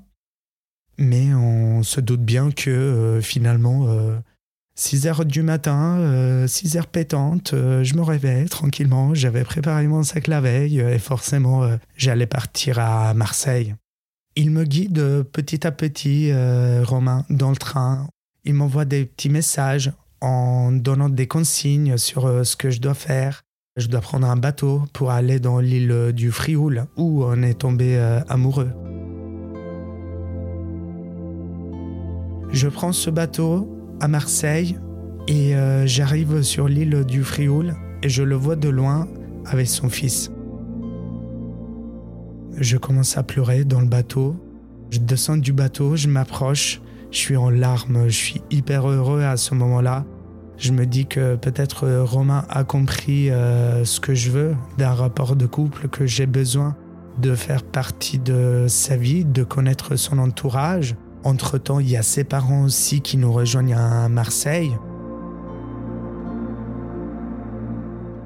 [0.99, 3.87] Mais on se doute bien que euh, finalement,
[4.75, 9.15] 6 euh, heures du matin, 6 euh, heures pétantes, je me réveille tranquillement.
[9.15, 13.73] J'avais préparé mon sac la veille et forcément, j'allais partir à Marseille.
[14.35, 16.31] Il me guide petit à petit,
[16.83, 18.07] Romain, dans le train.
[18.43, 23.41] Il m'envoie des petits messages en donnant des consignes sur ce que je dois faire.
[23.77, 27.97] Je dois prendre un bateau pour aller dans l'île du Frioul où on est tombé
[28.29, 28.69] amoureux.
[32.53, 34.77] Je prends ce bateau à Marseille
[35.27, 39.09] et euh, j'arrive sur l'île du Frioul et je le vois de loin
[39.45, 40.31] avec son fils.
[42.57, 44.37] Je commence à pleurer dans le bateau.
[44.89, 46.79] Je descends du bateau, je m'approche,
[47.11, 50.05] je suis en larmes, je suis hyper heureux à ce moment-là.
[50.57, 55.35] Je me dis que peut-être Romain a compris euh, ce que je veux d'un rapport
[55.35, 56.75] de couple, que j'ai besoin
[57.19, 62.23] de faire partie de sa vie, de connaître son entourage, entre-temps, il y a ses
[62.23, 64.71] parents aussi qui nous rejoignent à Marseille.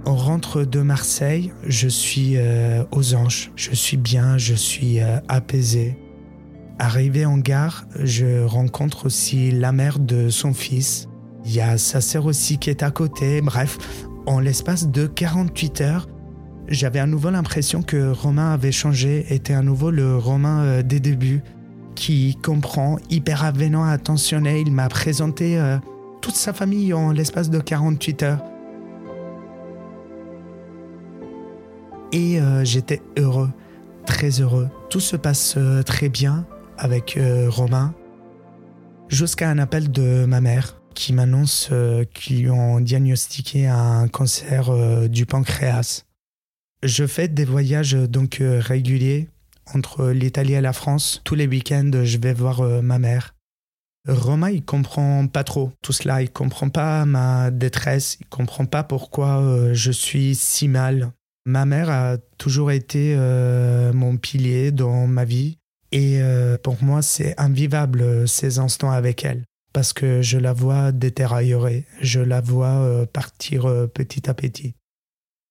[0.06, 5.20] On rentre de Marseille, je suis euh, aux anges, je suis bien, je suis euh,
[5.28, 5.98] apaisé.
[6.78, 11.09] Arrivé en gare, je rencontre aussi la mère de son fils.
[11.45, 13.41] Il y a sa sœur aussi qui est à côté.
[13.41, 13.78] Bref,
[14.25, 16.08] en l'espace de 48 heures,
[16.67, 20.99] j'avais à nouveau l'impression que Romain avait changé, était à nouveau le Romain euh, des
[20.99, 21.41] débuts
[21.95, 24.62] qui comprend, hyper avenant, attentionné.
[24.62, 25.78] Il m'a présenté euh,
[26.21, 28.43] toute sa famille en l'espace de 48 heures.
[32.12, 33.49] Et euh, j'étais heureux,
[34.06, 34.69] très heureux.
[34.89, 36.45] Tout se passe très bien
[36.78, 37.93] avec Romain,
[39.10, 41.72] jusqu'à un appel de ma mère qui m'annonce
[42.14, 46.04] qu'ils lui ont diagnostiqué un cancer du pancréas.
[46.84, 49.30] Je fais des voyages donc réguliers
[49.74, 51.22] entre l'Italie et la France.
[51.24, 53.36] Tous les week-ends, je vais voir euh, ma mère.
[54.08, 56.22] Romain, il comprend pas trop tout cela.
[56.22, 58.18] Il comprend pas ma détresse.
[58.22, 61.12] Il comprend pas pourquoi euh, je suis si mal.
[61.46, 65.58] Ma mère a toujours été euh, mon pilier dans ma vie.
[65.92, 66.22] Et
[66.62, 69.44] pour moi, c'est invivable ces instants avec elle.
[69.80, 71.86] Parce que je la vois détériorer.
[72.02, 73.62] Je la vois partir
[73.94, 74.76] petit à petit.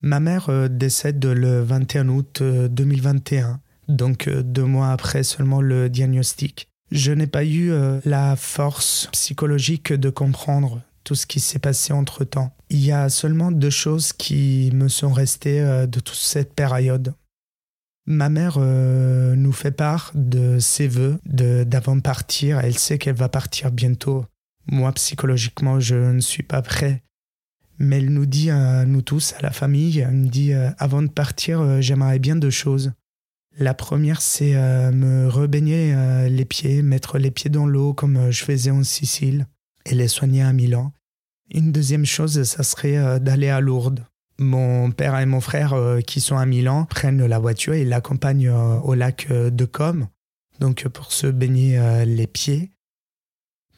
[0.02, 6.68] Ma mère décède le 21 août 2021 donc euh, deux mois après seulement le diagnostic.
[6.90, 11.92] Je n'ai pas eu euh, la force psychologique de comprendre tout ce qui s'est passé
[11.92, 12.54] entre-temps.
[12.70, 17.14] Il y a seulement deux choses qui me sont restées euh, de toute cette période.
[18.10, 22.58] Ma mère nous fait part de ses voeux d'avant de partir.
[22.58, 24.24] Elle sait qu'elle va partir bientôt.
[24.66, 27.02] Moi, psychologiquement, je ne suis pas prêt.
[27.78, 31.08] Mais elle nous dit à nous tous, à la famille, elle me dit, avant de
[31.08, 32.92] partir, j'aimerais bien deux choses.
[33.60, 38.16] La première, c'est euh, me rebaigner euh, les pieds, mettre les pieds dans l'eau comme
[38.16, 39.48] euh, je faisais en Sicile
[39.84, 40.92] et les soigner à Milan.
[41.52, 44.04] Une deuxième chose, ça serait d'aller à Lourdes.
[44.38, 45.74] Mon père et mon frère
[46.06, 50.06] qui sont à Milan prennent la voiture et l'accompagnent au lac de Com,
[50.60, 52.70] donc pour se baigner les pieds.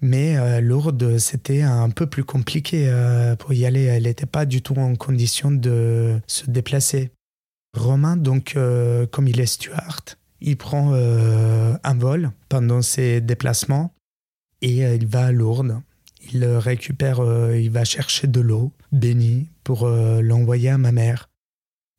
[0.03, 2.93] Mais Lourdes, c'était un peu plus compliqué
[3.39, 3.85] pour y aller.
[3.85, 7.11] Elle n'était pas du tout en condition de se déplacer.
[7.75, 13.93] Romain, donc, euh, comme il est steward, il prend euh, un vol pendant ses déplacements
[14.61, 15.81] et euh, il va à Lourdes.
[16.33, 17.21] Il récupère,
[17.55, 21.31] il va chercher de l'eau bénie pour l'envoyer à ma mère.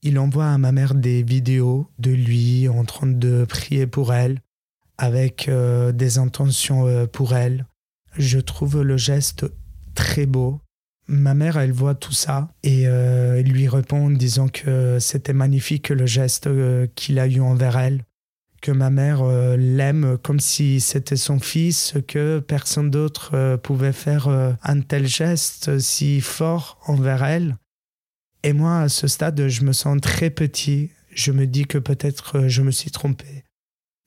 [0.01, 4.39] Il envoie à ma mère des vidéos de lui en train de prier pour elle,
[4.97, 5.49] avec
[5.93, 7.65] des intentions pour elle.
[8.17, 9.45] Je trouve le geste
[9.95, 10.59] très beau
[11.07, 15.89] Ma mère, elle voit tout ça et euh, lui répond en disant que c'était magnifique
[15.89, 18.05] le geste euh, qu'il a eu envers elle,
[18.61, 24.29] que ma mère euh, l'aime comme si c'était son fils, que personne d'autre pouvait faire
[24.63, 27.57] un tel geste si fort envers elle.
[28.43, 30.89] Et moi, à ce stade, je me sens très petit.
[31.13, 33.43] Je me dis que peut-être euh, je me suis trompé.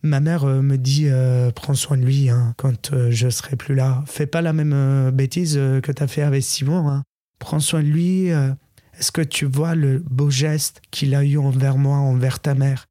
[0.02, 1.08] Ma mère euh, me dit
[1.54, 4.02] prends soin de lui hein, quand je serai plus là.
[4.06, 6.88] Fais pas la même bêtise que tu as fait avec Simon.
[6.88, 7.02] Hein.
[7.38, 8.26] Prends soin de lui.
[8.26, 12.84] Est-ce que tu vois le beau geste qu'il a eu envers moi, envers ta mère?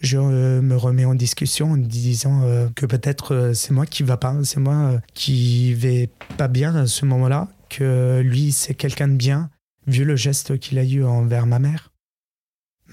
[0.00, 2.42] Je me remets en discussion en disant
[2.74, 7.04] que peut-être c'est moi qui va pas, c'est moi qui vais pas bien à ce
[7.04, 9.50] moment-là, que lui c'est quelqu'un de bien,
[9.88, 11.90] vu le geste qu'il a eu envers ma mère.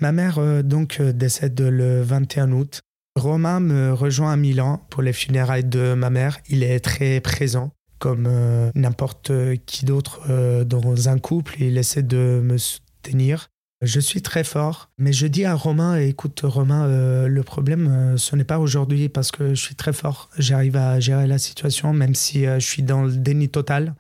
[0.02, 2.82] Ma mère euh, donc euh, décède le 21 août.
[3.16, 6.40] Romain me rejoint à Milan pour les funérailles de ma mère.
[6.50, 9.32] Il est très présent, comme euh, n'importe
[9.66, 10.28] qui d'autre
[10.66, 11.56] dans un couple.
[11.62, 13.48] Il essaie de me soutenir.
[13.82, 16.88] Je suis très fort, mais je dis à Romain, écoute Romain,
[17.28, 20.30] le problème, ce n'est pas aujourd'hui parce que je suis très fort.
[20.38, 23.94] J'arrive à gérer la situation, même si je suis dans le déni total.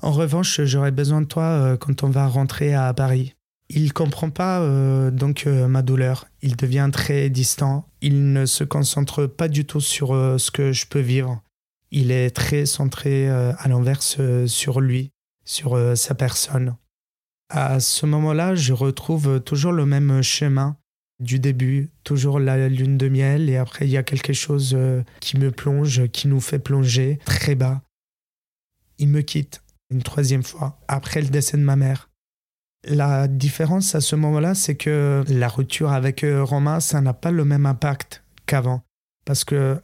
[0.00, 3.34] En revanche, j'aurais besoin de toi euh, quand on va rentrer à Paris.
[3.68, 6.26] Il comprend pas euh, donc euh, ma douleur.
[6.40, 7.88] Il devient très distant.
[8.00, 11.42] Il ne se concentre pas du tout sur ce que je peux vivre.
[11.90, 15.10] Il est très centré à l'inverse sur lui,
[15.44, 16.76] sur sa personne.
[17.48, 20.76] À ce moment-là, je retrouve toujours le même chemin
[21.18, 24.76] du début, toujours la lune de miel, et après il y a quelque chose
[25.20, 27.80] qui me plonge, qui nous fait plonger très bas.
[28.98, 32.10] Il me quitte une troisième fois, après le décès de ma mère.
[32.84, 37.30] La différence à ce moment-là, c'est que la rupture avec euh, Romain, ça n'a pas
[37.30, 38.82] le même impact qu'avant.
[39.24, 39.80] Parce que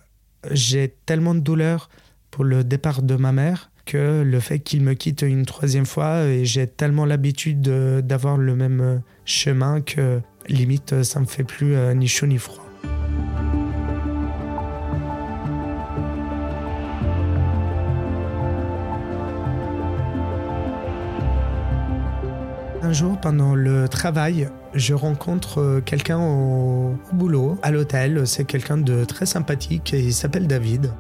[0.51, 1.89] j'ai tellement de douleur
[2.31, 6.25] pour le départ de ma mère que le fait qu'il me quitte une troisième fois,
[6.25, 11.75] et j'ai tellement l'habitude d'avoir le même euh, chemin que limite ça me fait plus
[11.75, 12.64] euh, ni chaud ni froid.
[22.95, 28.27] Jour, pendant le travail, je rencontre euh, quelqu'un au, boulot, à l'hôtel.
[28.27, 30.93] C'est quelqu'un de très sympathique et il s'appelle David.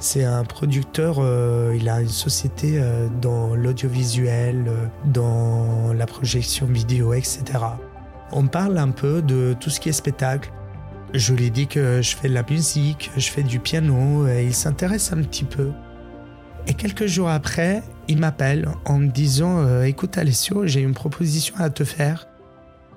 [0.00, 4.64] C'est un producteur, euh, il a une société euh, dans l'audiovisuel,
[5.04, 7.44] dans la projection vidéo, etc.
[8.32, 10.50] On parle un peu de tout ce qui est spectacle.
[11.14, 14.54] Je lui dis que je fais de la musique, je fais du piano, et il
[14.54, 15.70] s'intéresse un petit peu.
[16.66, 21.54] Et quelques jours après, il m'appelle en me disant euh, Écoute Alessio, j'ai une proposition
[21.58, 22.26] à te faire.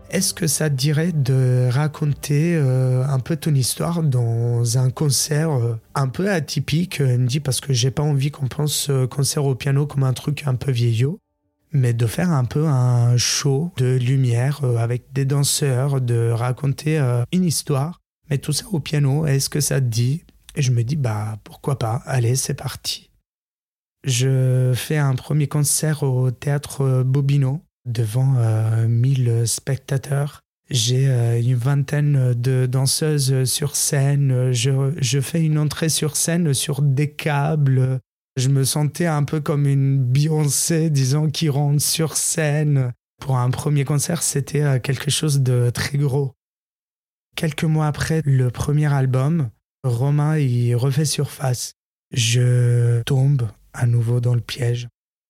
[0.09, 5.51] Est-ce que ça te dirait de raconter euh, un peu ton histoire dans un concert
[5.51, 6.99] euh, un peu atypique?
[6.99, 10.13] Il me dit parce que j'ai pas envie qu'on pense concert au piano comme un
[10.13, 11.19] truc un peu vieillot,
[11.71, 16.99] mais de faire un peu un show de lumière avec des danseurs, de raconter
[17.31, 19.25] une histoire, mais tout ça au piano.
[19.25, 20.23] Est-ce que ça te dit?
[20.55, 23.10] Et je me dis Bah pourquoi pas Allez, c'est parti.
[24.03, 28.35] Je fais un premier concert au théâtre Bobino devant
[28.87, 30.41] 1000 euh, spectateurs.
[30.69, 34.51] J'ai euh, une vingtaine de danseuses sur scène.
[34.53, 37.99] Je, je, fais une entrée sur scène sur des câbles.
[38.37, 42.93] Je me sentais un peu comme une Beyoncé, disons, qui rentre sur scène.
[43.19, 46.33] Pour un premier concert, c'était euh, quelque chose de très gros.
[47.35, 49.49] Quelques mois après le premier album,
[49.83, 51.73] Romain y refait surface.
[52.11, 54.87] Je tombe à nouveau dans le piège.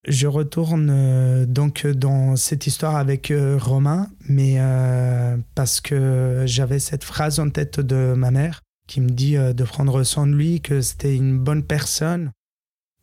[0.07, 6.79] Je retourne euh, donc dans cette histoire avec euh, Romain, mais euh, parce que j'avais
[6.79, 10.59] cette phrase en tête de ma mère qui me dit de prendre soin de lui,
[10.59, 12.31] que c'était une bonne personne.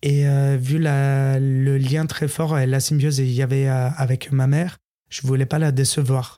[0.03, 0.25] Et
[0.59, 4.77] vu le lien très fort et la symbiose qu'il y avait avec ma mère,
[5.09, 6.37] je voulais pas la décevoir.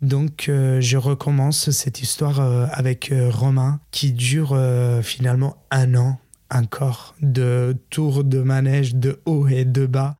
[0.00, 2.40] Donc je recommence cette histoire
[2.72, 4.58] avec Romain qui dure
[5.02, 6.18] finalement un an
[6.50, 10.16] un corps de tour de manège de haut et de bas.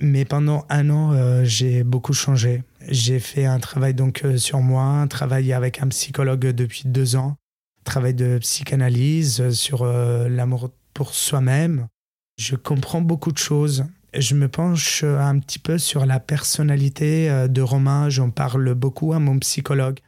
[0.00, 2.62] Mais pendant un an, euh, j'ai beaucoup changé.
[2.86, 7.16] J'ai fait un travail donc euh, sur moi, un travail avec un psychologue depuis deux
[7.16, 7.36] ans,
[7.84, 11.88] travail de psychanalyse euh, sur l'amour pour soi-même.
[12.38, 13.86] Je comprends beaucoup de choses.
[14.14, 18.08] Je me penche un petit peu sur la personnalité de Romain.
[18.08, 19.98] J'en parle beaucoup à mon psychologue,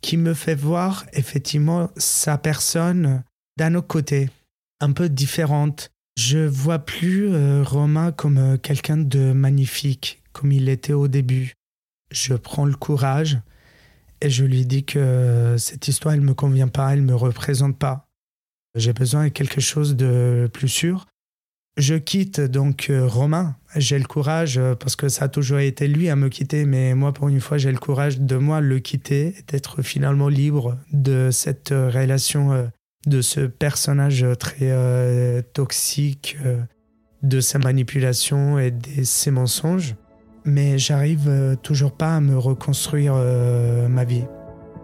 [0.00, 3.22] qui me fait voir effectivement sa personne
[3.56, 4.30] d'un autre côté
[4.80, 5.90] un peu différente.
[6.16, 11.52] Je vois plus euh, Romain comme euh, quelqu'un de magnifique, comme il était au début.
[12.10, 13.38] Je prends le courage
[14.22, 17.78] et je lui dis que euh, cette histoire, elle me convient pas, elle me représente
[17.78, 18.06] pas.
[18.74, 21.06] J'ai besoin de quelque chose de plus sûr.
[21.78, 23.56] Je quitte donc Romain.
[23.74, 27.12] J'ai le courage, parce que ça a toujours été lui à me quitter, mais moi,
[27.12, 31.68] pour une fois, j'ai le courage de moi le quitter, d'être finalement libre de cette
[31.68, 32.70] relation
[33.06, 36.60] de ce personnage très euh, toxique, euh,
[37.22, 39.94] de sa manipulation et de ses mensonges.
[40.44, 43.14] mais j'arrive toujours pas à me reconstruire
[43.88, 44.26] ma vie.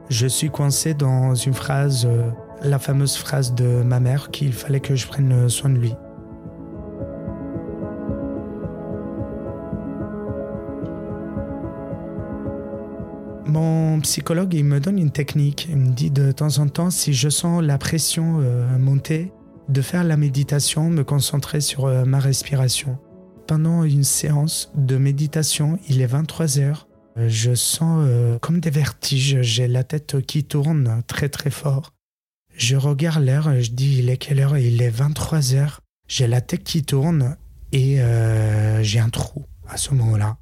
[0.09, 2.09] Je suis coincé dans une phrase,
[2.63, 5.95] la fameuse phrase de ma mère qu'il fallait que je prenne soin de lui.
[13.93, 15.69] Mon psychologue, il me donne une technique.
[15.69, 19.31] Il me dit de temps en temps, si je sens la pression euh, monter,
[19.69, 22.99] de faire la méditation, me concentrer sur euh, ma respiration.
[23.47, 26.89] Pendant une séance de méditation, il est 23 heures.
[27.19, 28.09] Euh, je sens
[28.41, 29.43] comme des vertiges.
[29.43, 31.93] J'ai la tête qui tourne très très fort.
[32.57, 34.57] Je regarde l'heure, je dis il est quelle heure?
[34.57, 35.81] Il est 23 heures.
[36.09, 37.37] J'ai la tête qui tourne
[37.73, 37.99] et
[38.81, 40.39] j'ai un trou à ce moment-là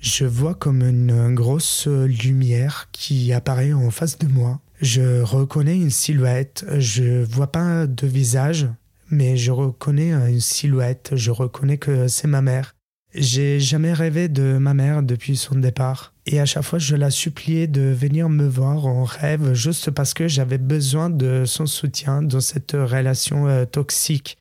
[0.00, 4.60] je vois comme une grosse lumière qui apparaît en face de moi.
[4.80, 6.64] Je reconnais une silhouette.
[6.78, 8.68] Je vois pas de visage,
[9.10, 11.10] mais je reconnais une silhouette.
[11.14, 12.74] Je reconnais que c'est ma mère.
[13.14, 16.12] J'ai jamais rêvé de ma mère depuis son départ.
[16.26, 20.14] Et à chaque fois, je la suppliais de venir me voir en rêve juste parce
[20.14, 24.36] que j'avais besoin de son soutien dans cette relation euh, toxique.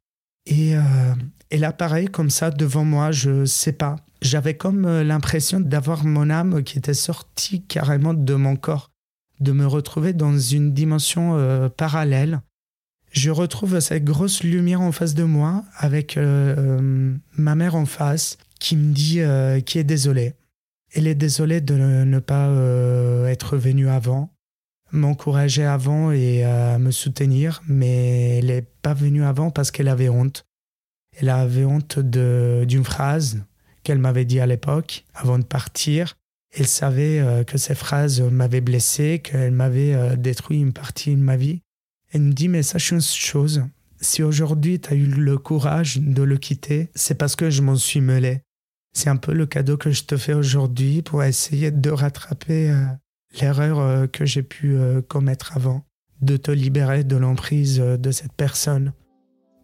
[0.45, 0.81] Et euh,
[1.49, 6.29] elle apparaît comme ça devant moi, je sais pas j'avais comme euh, l'impression d'avoir mon
[6.29, 8.91] âme qui était sortie carrément de mon corps,
[9.39, 12.41] de me retrouver dans une dimension euh, parallèle.
[13.11, 18.37] Je retrouve cette grosse lumière en face de moi avec euh, ma mère en face
[18.59, 19.21] qui me dit
[19.65, 20.33] qui est désolée.
[20.93, 22.49] Elle est désolée de ne pas
[23.29, 24.33] être venue avant,
[24.91, 26.43] m'encourager avant et
[26.79, 30.43] me soutenir, mais elle n'est pas venue avant parce qu'elle avait honte.
[31.19, 33.43] Elle avait honte d'une phrase
[33.87, 36.17] qu'elle m'avait dit à l'époque, avant de partir.
[36.51, 41.21] Elle savait euh, que ces phrases m'avaient blessé, qu'elle m'avait euh, détruit une partie de
[41.21, 41.61] ma vie.
[42.11, 43.63] Elle me dit, mais sache une chose,
[44.01, 47.77] si aujourd'hui tu as eu le courage de le quitter, c'est parce que je m'en
[47.77, 48.41] suis mêlé.
[48.91, 52.83] C'est un peu le cadeau que je te fais aujourd'hui pour essayer de rattraper euh,
[53.39, 54.77] l'erreur que j'ai pu
[55.07, 55.85] commettre avant,
[56.21, 58.91] de te libérer de l'emprise de cette personne.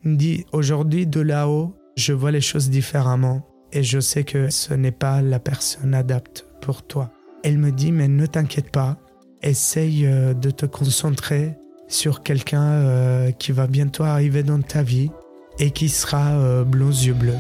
[0.04, 4.50] Elle me dit, aujourd'hui de là-haut, je vois les choses différemment et je sais que
[4.50, 7.12] ce n'est pas la personne adapte pour toi.
[7.44, 8.98] Elle me dit, mais ne t'inquiète pas,
[9.42, 11.56] essaye euh, de te concentrer
[11.88, 15.10] sur quelqu'un euh, qui va bientôt arriver dans ta vie
[15.60, 17.34] et qui sera euh, blond yeux bleus.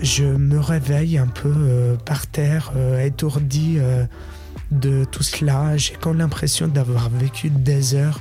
[0.00, 3.80] Je me réveille un peu par terre, étourdi
[4.70, 5.76] de tout cela.
[5.76, 8.20] J'ai comme l'impression d'avoir vécu des heures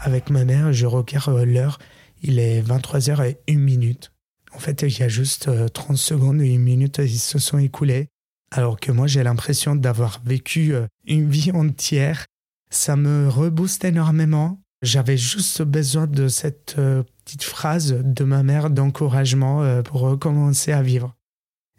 [0.00, 0.72] avec ma mère.
[0.72, 1.78] Je regarde euh, l'heure,
[2.22, 4.12] il est 23h et 1 minute.
[4.52, 7.58] En fait, il y a juste 30 euh, secondes et 1 minute qui se sont
[7.58, 8.08] écoulées.
[8.50, 12.26] Alors que moi, j'ai l'impression d'avoir vécu euh, une vie entière.
[12.70, 14.60] Ça me rebooste énormément.
[14.82, 21.17] J'avais juste besoin de cette petite phrase de ma mère d'encouragement pour recommencer à vivre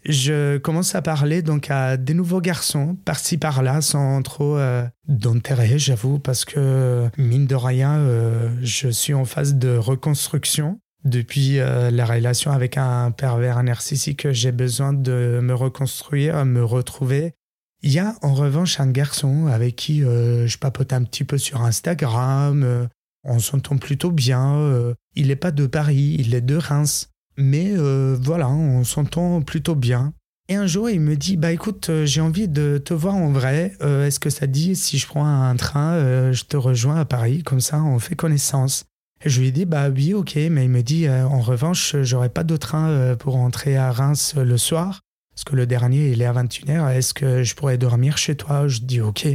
[0.06, 5.78] je commence à parler donc à des nouveaux garçons, par-ci par-là, sans trop euh, d'intérêt,
[5.78, 10.80] j'avoue, parce que mine de rien, euh, je suis en phase de reconstruction.
[11.06, 17.34] Depuis euh, la relation avec un pervers narcissique, j'ai besoin de me reconstruire, me retrouver.
[17.82, 21.62] Il y a en revanche un garçon avec qui je papote un petit peu sur
[21.62, 22.89] Instagram.
[23.24, 24.93] on s'entend plutôt bien.
[25.16, 27.10] il n'est pas de Paris, il est de Reims.
[27.40, 30.14] Mais euh, voilà, on s'entend plutôt bien.
[30.50, 33.32] Et un jour, il me dit Bah écoute, euh, j'ai envie de te voir en
[33.32, 33.74] vrai.
[33.82, 37.44] Euh, est-ce que ça dit si je prends un train, je te rejoins à Paris
[37.44, 38.84] Comme ça, on fait connaissance.
[39.24, 40.36] Et je lui ai dit Bah oui, ok.
[40.52, 44.58] Mais il me dit En revanche, j'aurai pas de train pour rentrer à Reims le
[44.58, 45.00] soir
[45.40, 48.68] parce que le dernier, il est à 21h, est-ce que je pourrais dormir chez toi?
[48.68, 49.26] Je dis ok,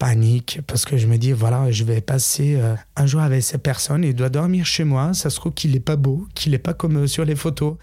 [0.00, 3.62] panique, parce que je me dis, voilà, je vais passer euh, un jour avec cette
[3.62, 6.58] personne, il doit dormir chez moi, ça se trouve qu'il n'est pas beau, qu'il n'est
[6.58, 7.76] pas comme euh, sur les photos.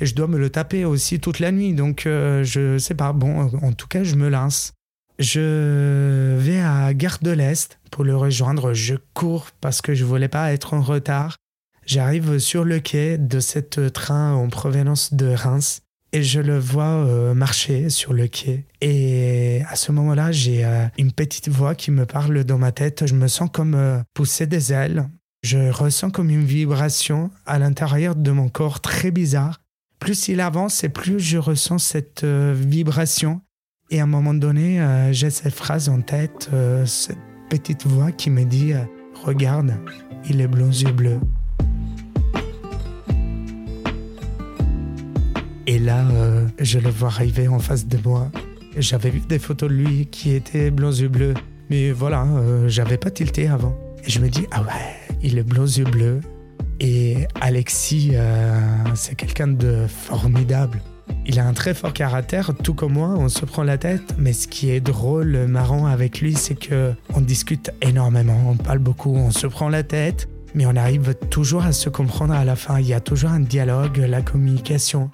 [0.00, 3.12] Et je dois me le taper aussi toute la nuit, donc euh, je sais pas,
[3.12, 4.72] bon, en tout cas, je me lance.
[5.20, 10.26] Je vais à Gare de l'Est pour le rejoindre, je cours parce que je voulais
[10.26, 11.36] pas être en retard.
[11.86, 15.82] J'arrive sur le quai de cette train en provenance de Reims
[16.12, 18.64] et je le vois euh, marcher sur le quai.
[18.80, 23.06] Et à ce moment-là, j'ai euh, une petite voix qui me parle dans ma tête.
[23.06, 25.08] Je me sens comme euh, pousser des ailes.
[25.42, 29.60] Je ressens comme une vibration à l'intérieur de mon corps très bizarre.
[30.00, 33.40] Plus il avance et plus je ressens cette vibration.
[33.90, 34.80] Et à un moment donné,
[35.12, 36.50] j'ai cette phrase en tête,
[36.86, 37.18] cette
[37.50, 38.74] petite voix qui me dit
[39.24, 39.74] Regarde,
[40.28, 41.20] il est blond yeux bleus.
[45.68, 48.30] Et là, euh, je le vois arriver en face de moi.
[48.78, 51.34] J'avais vu des photos de lui qui étaient blancs yeux bleus.
[51.68, 53.76] Mais voilà, euh, j'avais pas tilté avant.
[54.02, 56.20] Et je me dis, ah ouais, il est blond yeux bleus.
[56.80, 58.58] Et Alexis, euh,
[58.94, 60.80] c'est quelqu'un de formidable.
[61.26, 64.14] Il a un très fort caractère, tout comme moi, on se prend la tête.
[64.16, 68.78] Mais ce qui est drôle, marrant avec lui, c'est que on discute énormément, on parle
[68.78, 72.56] beaucoup, on se prend la tête, mais on arrive toujours à se comprendre à la
[72.56, 72.80] fin.
[72.80, 75.10] Il y a toujours un dialogue, la communication.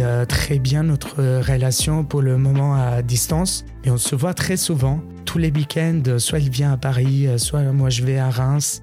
[0.00, 4.56] Euh, très bien notre relation pour le moment à distance, et on se voit très
[4.56, 5.02] souvent.
[5.26, 8.82] Tous les week-ends, soit il vient à Paris, euh, soit moi je vais à Reims.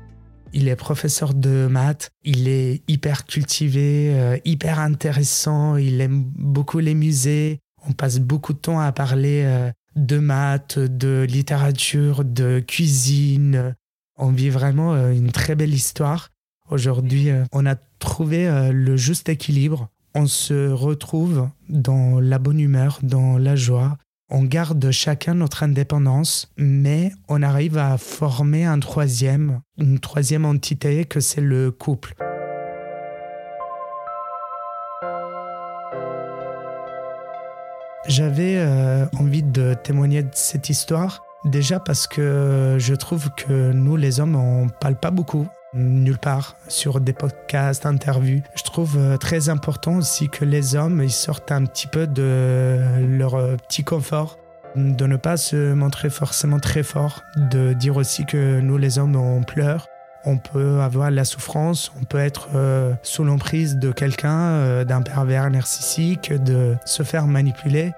[0.54, 6.80] Il est professeur de maths, il est hyper cultivé, euh, hyper intéressant, il aime beaucoup
[6.80, 7.60] les musées.
[7.88, 13.76] On passe beaucoup de temps à parler de maths, de littérature, de cuisine.
[14.18, 16.30] On vit vraiment une très belle histoire.
[16.70, 19.90] Aujourd'hui, on a trouvé le juste équilibre.
[20.20, 24.00] On se retrouve dans la bonne humeur, dans la joie,
[24.32, 31.06] on garde chacun notre indépendance, mais on arrive à former un troisième, une troisième entité
[31.06, 32.16] que c'est le couple.
[38.08, 43.98] J'avais euh, envie de témoigner de cette histoire, déjà parce que je trouve que nous
[43.98, 48.42] les hommes, on parle pas beaucoup nulle part sur des podcasts, interviews.
[48.56, 52.80] Je trouve euh, très important aussi que les hommes ils sortent un petit peu de
[53.02, 54.38] leur euh, petit confort,
[54.76, 59.16] de ne pas se montrer forcément très fort, de dire aussi que nous les hommes
[59.16, 59.88] on pleure.
[60.26, 65.50] On peut avoir la souffrance, on peut être euh, sous l'emprise de quelqu'un, d'un pervers
[65.50, 67.94] narcissique, de se faire manipuler.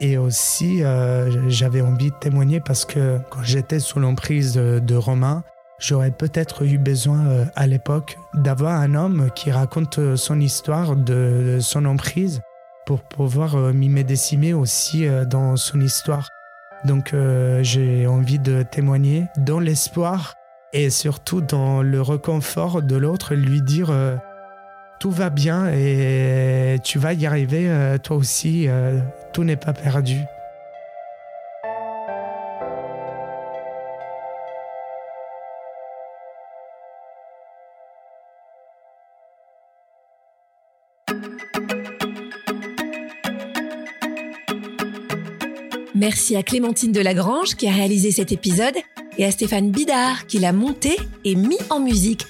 [0.00, 5.42] Et aussi, euh, j'avais envie de témoigner parce que quand j'étais sous l'emprise de, Romain,
[5.78, 10.96] j'aurais peut-être eu besoin euh, à l'époque d'avoir un homme qui raconte euh, son histoire
[10.96, 12.40] de, son emprise
[12.84, 16.28] pour pouvoir m'y médécimer aussi dans son histoire.
[16.84, 17.12] Donc
[17.62, 20.34] j'ai envie de témoigner dans l'espoir
[20.72, 23.90] et surtout dans le reconfort de l'autre, lui dire
[24.98, 27.68] tout va bien et tu vas y arriver
[28.02, 28.68] toi aussi
[29.32, 30.16] tout n'est pas perdu.
[45.96, 48.76] Merci à Clémentine Delagrange qui a réalisé cet épisode
[49.16, 52.26] et à Stéphane Bidard qui l'a monté et mis en musique.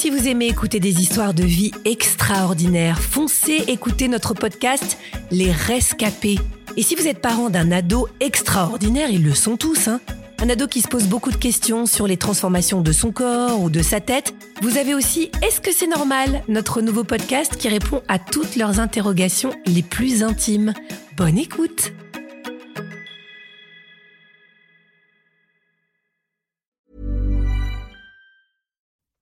[0.00, 4.96] Si vous aimez écouter des histoires de vie extraordinaires, foncez écouter notre podcast
[5.30, 6.38] Les Rescapés.
[6.78, 10.00] Et si vous êtes parent d'un ado extraordinaire, ils le sont tous, hein
[10.40, 13.68] un ado qui se pose beaucoup de questions sur les transformations de son corps ou
[13.68, 14.32] de sa tête,
[14.62, 16.44] vous avez aussi Est-ce que c'est normal?
[16.48, 20.72] Notre nouveau podcast qui répond à toutes leurs interrogations les plus intimes.
[21.18, 21.92] Bonne écoute